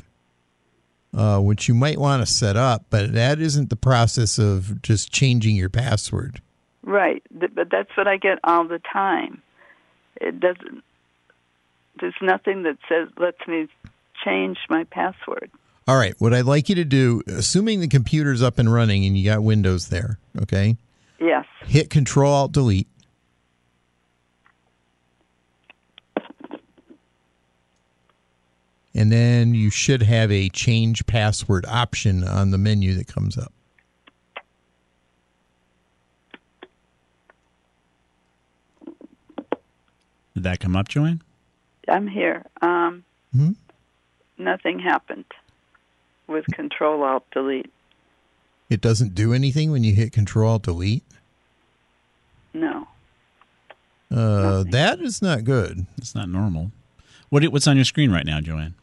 uh, 1.12 1.40
which 1.40 1.66
you 1.66 1.74
might 1.74 1.98
want 1.98 2.24
to 2.24 2.32
set 2.32 2.56
up, 2.56 2.84
but 2.88 3.14
that 3.14 3.40
isn't 3.40 3.68
the 3.68 3.74
process 3.76 4.38
of 4.38 4.80
just 4.80 5.12
changing 5.12 5.56
your 5.56 5.68
password. 5.68 6.40
Right, 6.82 7.22
but 7.30 7.70
that's 7.70 7.90
what 7.96 8.08
I 8.08 8.16
get 8.16 8.38
all 8.44 8.66
the 8.66 8.80
time. 8.92 9.40
It 10.20 10.40
doesn't. 10.40 10.82
There's 12.00 12.14
nothing 12.20 12.64
that 12.64 12.78
says 12.88 13.08
lets 13.18 13.46
me 13.46 13.68
change 14.24 14.58
my 14.68 14.84
password. 14.84 15.50
All 15.86 15.96
right, 15.96 16.14
what 16.18 16.32
I'd 16.32 16.44
like 16.44 16.68
you 16.68 16.74
to 16.76 16.84
do, 16.84 17.22
assuming 17.26 17.80
the 17.80 17.88
computer's 17.88 18.42
up 18.42 18.58
and 18.58 18.72
running 18.72 19.04
and 19.04 19.16
you 19.16 19.24
got 19.24 19.42
Windows 19.42 19.88
there, 19.88 20.18
okay, 20.40 20.76
Yes. 21.20 21.44
hit 21.66 21.90
Control 21.90 22.32
Alt 22.32 22.52
Delete. 22.52 22.88
And 28.94 29.10
then 29.10 29.54
you 29.54 29.70
should 29.70 30.02
have 30.02 30.30
a 30.30 30.48
change 30.50 31.06
password 31.06 31.64
option 31.66 32.24
on 32.24 32.50
the 32.50 32.58
menu 32.58 32.94
that 32.94 33.06
comes 33.06 33.38
up. 33.38 33.52
Did 40.34 40.44
that 40.44 40.60
come 40.60 40.76
up, 40.76 40.88
Joanne? 40.88 41.22
I'm 41.88 42.06
here. 42.08 42.44
Um, 42.60 43.04
Mhm. 43.34 43.56
Nothing 44.38 44.78
happened 44.78 45.24
with 46.26 46.46
Control 46.52 47.02
Alt 47.02 47.24
Delete. 47.32 47.70
It 48.70 48.80
doesn't 48.80 49.14
do 49.14 49.32
anything 49.34 49.70
when 49.70 49.84
you 49.84 49.94
hit 49.94 50.12
Control 50.12 50.50
Alt 50.52 50.62
Delete. 50.62 51.04
No. 52.54 52.88
Uh, 54.10 54.64
that 54.70 55.00
is 55.00 55.22
not 55.22 55.44
good. 55.44 55.86
It's 55.96 56.14
not 56.14 56.28
normal. 56.28 56.70
What 57.30 57.44
what's 57.44 57.66
on 57.66 57.76
your 57.76 57.84
screen 57.84 58.10
right 58.10 58.26
now, 58.26 58.40
Joanne? 58.40 58.74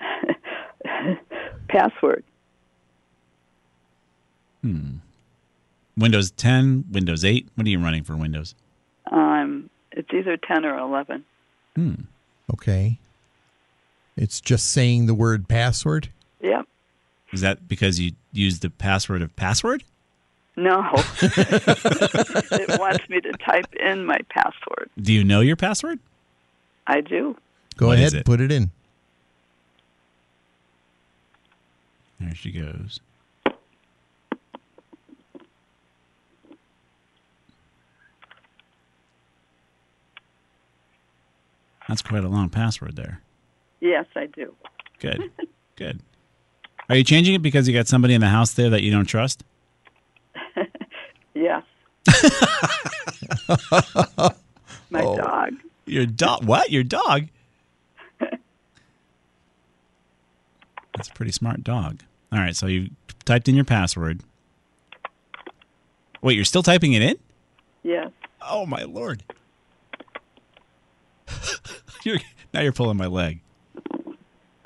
Password. 1.68 2.24
Hmm. 4.62 4.96
Windows 5.96 6.30
10, 6.32 6.84
Windows 6.90 7.24
8. 7.24 7.48
What 7.54 7.66
are 7.66 7.70
you 7.70 7.78
running 7.78 8.04
for 8.04 8.16
Windows? 8.16 8.54
Um, 9.10 9.67
it's 9.98 10.12
either 10.12 10.36
10 10.36 10.64
or 10.64 10.78
11. 10.78 11.24
Hmm. 11.76 11.94
Okay. 12.52 12.98
It's 14.16 14.40
just 14.40 14.72
saying 14.72 15.06
the 15.06 15.14
word 15.14 15.48
password. 15.48 16.08
Yep. 16.40 16.66
Is 17.32 17.40
that 17.42 17.68
because 17.68 18.00
you 18.00 18.12
used 18.32 18.62
the 18.62 18.70
password 18.70 19.20
of 19.22 19.34
password? 19.36 19.84
No. 20.56 20.82
it 20.94 22.80
wants 22.80 23.08
me 23.08 23.20
to 23.20 23.32
type 23.32 23.72
in 23.74 24.04
my 24.06 24.18
password. 24.30 24.90
Do 25.00 25.12
you 25.12 25.22
know 25.24 25.40
your 25.40 25.56
password? 25.56 25.98
I 26.86 27.00
do. 27.00 27.36
Go 27.76 27.88
What 27.88 27.98
is 27.98 28.12
ahead, 28.12 28.20
it? 28.22 28.26
put 28.26 28.40
it 28.40 28.50
in. 28.50 28.70
There 32.18 32.34
she 32.34 32.50
goes. 32.50 32.98
That's 41.88 42.02
quite 42.02 42.22
a 42.24 42.28
long 42.28 42.50
password 42.50 42.96
there. 42.96 43.22
Yes, 43.80 44.04
I 44.14 44.26
do. 44.26 44.54
Good. 45.00 45.30
Good. 45.76 46.00
Are 46.88 46.96
you 46.96 47.04
changing 47.04 47.34
it 47.34 47.42
because 47.42 47.66
you 47.68 47.74
got 47.74 47.86
somebody 47.88 48.14
in 48.14 48.20
the 48.20 48.28
house 48.28 48.52
there 48.52 48.70
that 48.70 48.82
you 48.82 48.90
don't 48.90 49.04
trust? 49.06 49.44
Yes. 51.34 51.62
my 54.90 55.02
Oh. 55.02 55.16
dog. 55.16 55.54
Your 55.86 56.04
dog? 56.06 56.44
What? 56.44 56.70
Your 56.70 56.82
dog? 56.82 57.28
That's 60.96 61.08
a 61.08 61.12
pretty 61.14 61.32
smart 61.32 61.62
dog. 61.62 62.00
All 62.32 62.38
right, 62.40 62.56
so 62.56 62.66
you 62.66 62.90
typed 63.24 63.48
in 63.48 63.54
your 63.54 63.64
password. 63.64 64.22
Wait, 66.22 66.34
you're 66.34 66.44
still 66.44 66.62
typing 66.64 66.92
it 66.94 67.02
in? 67.02 67.16
Yes. 67.84 68.10
Oh 68.42 68.66
my 68.66 68.82
lord! 68.82 69.22
you're, 72.04 72.18
now 72.52 72.60
you're 72.60 72.72
pulling 72.72 72.96
my 72.96 73.06
leg. 73.06 73.40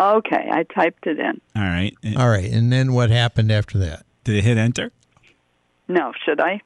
Okay, 0.01 0.49
I 0.51 0.64
typed 0.64 1.07
it 1.07 1.18
in. 1.18 1.40
All 1.55 1.62
right. 1.62 1.95
All 2.16 2.29
right, 2.29 2.51
and 2.51 2.73
then 2.73 2.92
what 2.92 3.11
happened 3.11 3.53
after 3.53 3.79
that? 3.79 4.05
Did 4.25 4.37
it 4.37 4.45
hit 4.45 4.59
enter? 4.59 4.90
No, 5.88 6.12
should 6.25 6.40
I? 6.40 6.61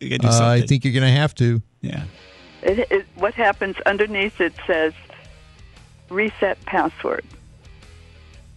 You 0.00 0.18
do 0.18 0.28
Uh, 0.28 0.48
I 0.48 0.60
think 0.62 0.84
you're 0.84 0.94
going 0.94 1.02
to 1.04 1.20
have 1.20 1.34
to. 1.36 1.60
Yeah. 1.80 2.04
It, 2.62 2.78
it, 2.90 3.06
what 3.16 3.34
happens 3.34 3.76
underneath 3.86 4.40
it 4.40 4.52
says 4.66 4.92
reset 6.10 6.60
password 6.66 7.24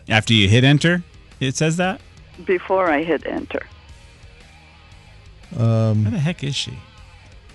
After 0.10 0.34
you 0.34 0.47
hit 0.47 0.63
enter, 0.63 1.04
it 1.39 1.56
says 1.56 1.78
that. 1.78 2.02
before 2.45 2.89
I 2.89 3.04
hit 3.04 3.26
enter. 3.28 3.62
Um, 5.58 6.04
Where 6.04 6.12
the 6.12 6.19
heck 6.19 6.43
is 6.43 6.56
she? 6.56 6.74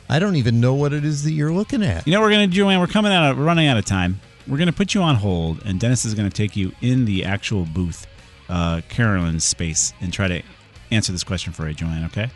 I 0.09 0.19
don't 0.19 0.37
even 0.37 0.61
know 0.61 0.75
what 0.75 0.93
it 0.93 1.05
is 1.05 1.25
that 1.25 1.33
you're 1.33 1.53
looking 1.53 1.83
at. 1.83 2.07
You 2.07 2.13
know 2.13 2.21
what 2.21 2.27
we're 2.27 2.33
gonna 2.33 2.47
do, 2.47 2.53
Joanne? 2.53 2.81
We're 2.81 2.87
coming 2.87 3.13
out. 3.13 3.31
Of, 3.31 3.39
we're 3.39 3.45
running 3.45 3.67
out 3.67 3.77
of 3.77 3.85
time. 3.85 4.21
We're 4.47 4.59
gonna 4.59 4.73
put 4.73 4.95
you 4.95 5.03
on 5.03 5.17
hold, 5.17 5.63
and 5.65 5.81
Dennis 5.81 6.05
is 6.05 6.15
gonna 6.15 6.31
take 6.31 6.57
you 6.57 6.73
in 6.81 7.05
the 7.05 7.25
actual 7.25 7.65
booth, 7.65 8.07
uh, 8.49 8.83
Carolyn's 8.89 9.45
space, 9.45 9.93
and 10.01 10.13
try 10.13 10.29
to 10.29 10.43
answer 10.91 11.13
this 11.13 11.25
question 11.25 11.53
for 11.53 11.67
you, 11.67 11.75
Joanne. 11.75 12.05
Okay? 12.05 12.31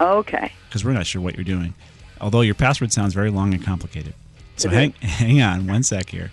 Okay. 0.00 0.52
Because 0.68 0.84
we're 0.84 0.92
not 0.92 1.06
sure 1.06 1.20
what 1.20 1.34
you're 1.34 1.44
doing. 1.44 1.74
Although 2.20 2.42
your 2.42 2.54
password 2.54 2.92
sounds 2.92 3.14
very 3.14 3.30
long 3.30 3.52
and 3.54 3.62
complicated. 3.62 4.14
So 4.56 4.68
hang 4.68 4.92
hang 5.00 5.40
on 5.40 5.66
one 5.66 5.82
sec 5.82 6.10
here. 6.10 6.30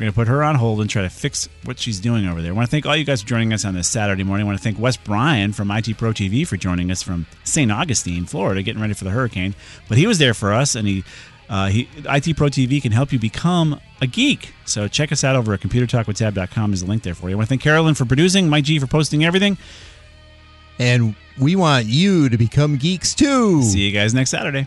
We're 0.00 0.04
going 0.04 0.12
to 0.12 0.16
put 0.16 0.28
her 0.28 0.42
on 0.42 0.54
hold 0.54 0.80
and 0.80 0.88
try 0.88 1.02
to 1.02 1.10
fix 1.10 1.46
what 1.64 1.78
she's 1.78 2.00
doing 2.00 2.26
over 2.26 2.40
there. 2.40 2.52
I 2.52 2.54
want 2.54 2.66
to 2.66 2.70
thank 2.70 2.86
all 2.86 2.96
you 2.96 3.04
guys 3.04 3.20
for 3.20 3.28
joining 3.28 3.52
us 3.52 3.66
on 3.66 3.74
this 3.74 3.86
Saturday 3.86 4.22
morning. 4.22 4.46
I 4.46 4.48
want 4.48 4.58
to 4.58 4.64
thank 4.64 4.78
Wes 4.78 4.96
Bryan 4.96 5.52
from 5.52 5.70
IT 5.70 5.98
Pro 5.98 6.12
TV 6.12 6.46
for 6.46 6.56
joining 6.56 6.90
us 6.90 7.02
from 7.02 7.26
St. 7.44 7.70
Augustine, 7.70 8.24
Florida, 8.24 8.62
getting 8.62 8.80
ready 8.80 8.94
for 8.94 9.04
the 9.04 9.10
hurricane. 9.10 9.54
But 9.90 9.98
he 9.98 10.06
was 10.06 10.16
there 10.16 10.32
for 10.32 10.54
us, 10.54 10.74
and 10.74 10.88
he, 10.88 11.04
uh, 11.50 11.66
he 11.66 11.86
IT 11.96 12.34
Pro 12.34 12.48
TV 12.48 12.80
can 12.80 12.92
help 12.92 13.12
you 13.12 13.18
become 13.18 13.78
a 14.00 14.06
geek. 14.06 14.54
So 14.64 14.88
check 14.88 15.12
us 15.12 15.22
out 15.22 15.36
over 15.36 15.52
at 15.52 15.60
computertalkwithtab.com. 15.60 16.70
There's 16.70 16.80
a 16.80 16.86
link 16.86 17.02
there 17.02 17.14
for 17.14 17.28
you. 17.28 17.34
I 17.34 17.36
want 17.36 17.48
to 17.48 17.50
thank 17.50 17.60
Carolyn 17.60 17.94
for 17.94 18.06
producing, 18.06 18.48
Mike 18.48 18.64
G 18.64 18.78
for 18.78 18.86
posting 18.86 19.26
everything. 19.26 19.58
And 20.78 21.14
we 21.38 21.56
want 21.56 21.84
you 21.84 22.30
to 22.30 22.38
become 22.38 22.78
geeks 22.78 23.14
too. 23.14 23.62
See 23.64 23.80
you 23.80 23.92
guys 23.92 24.14
next 24.14 24.30
Saturday. 24.30 24.66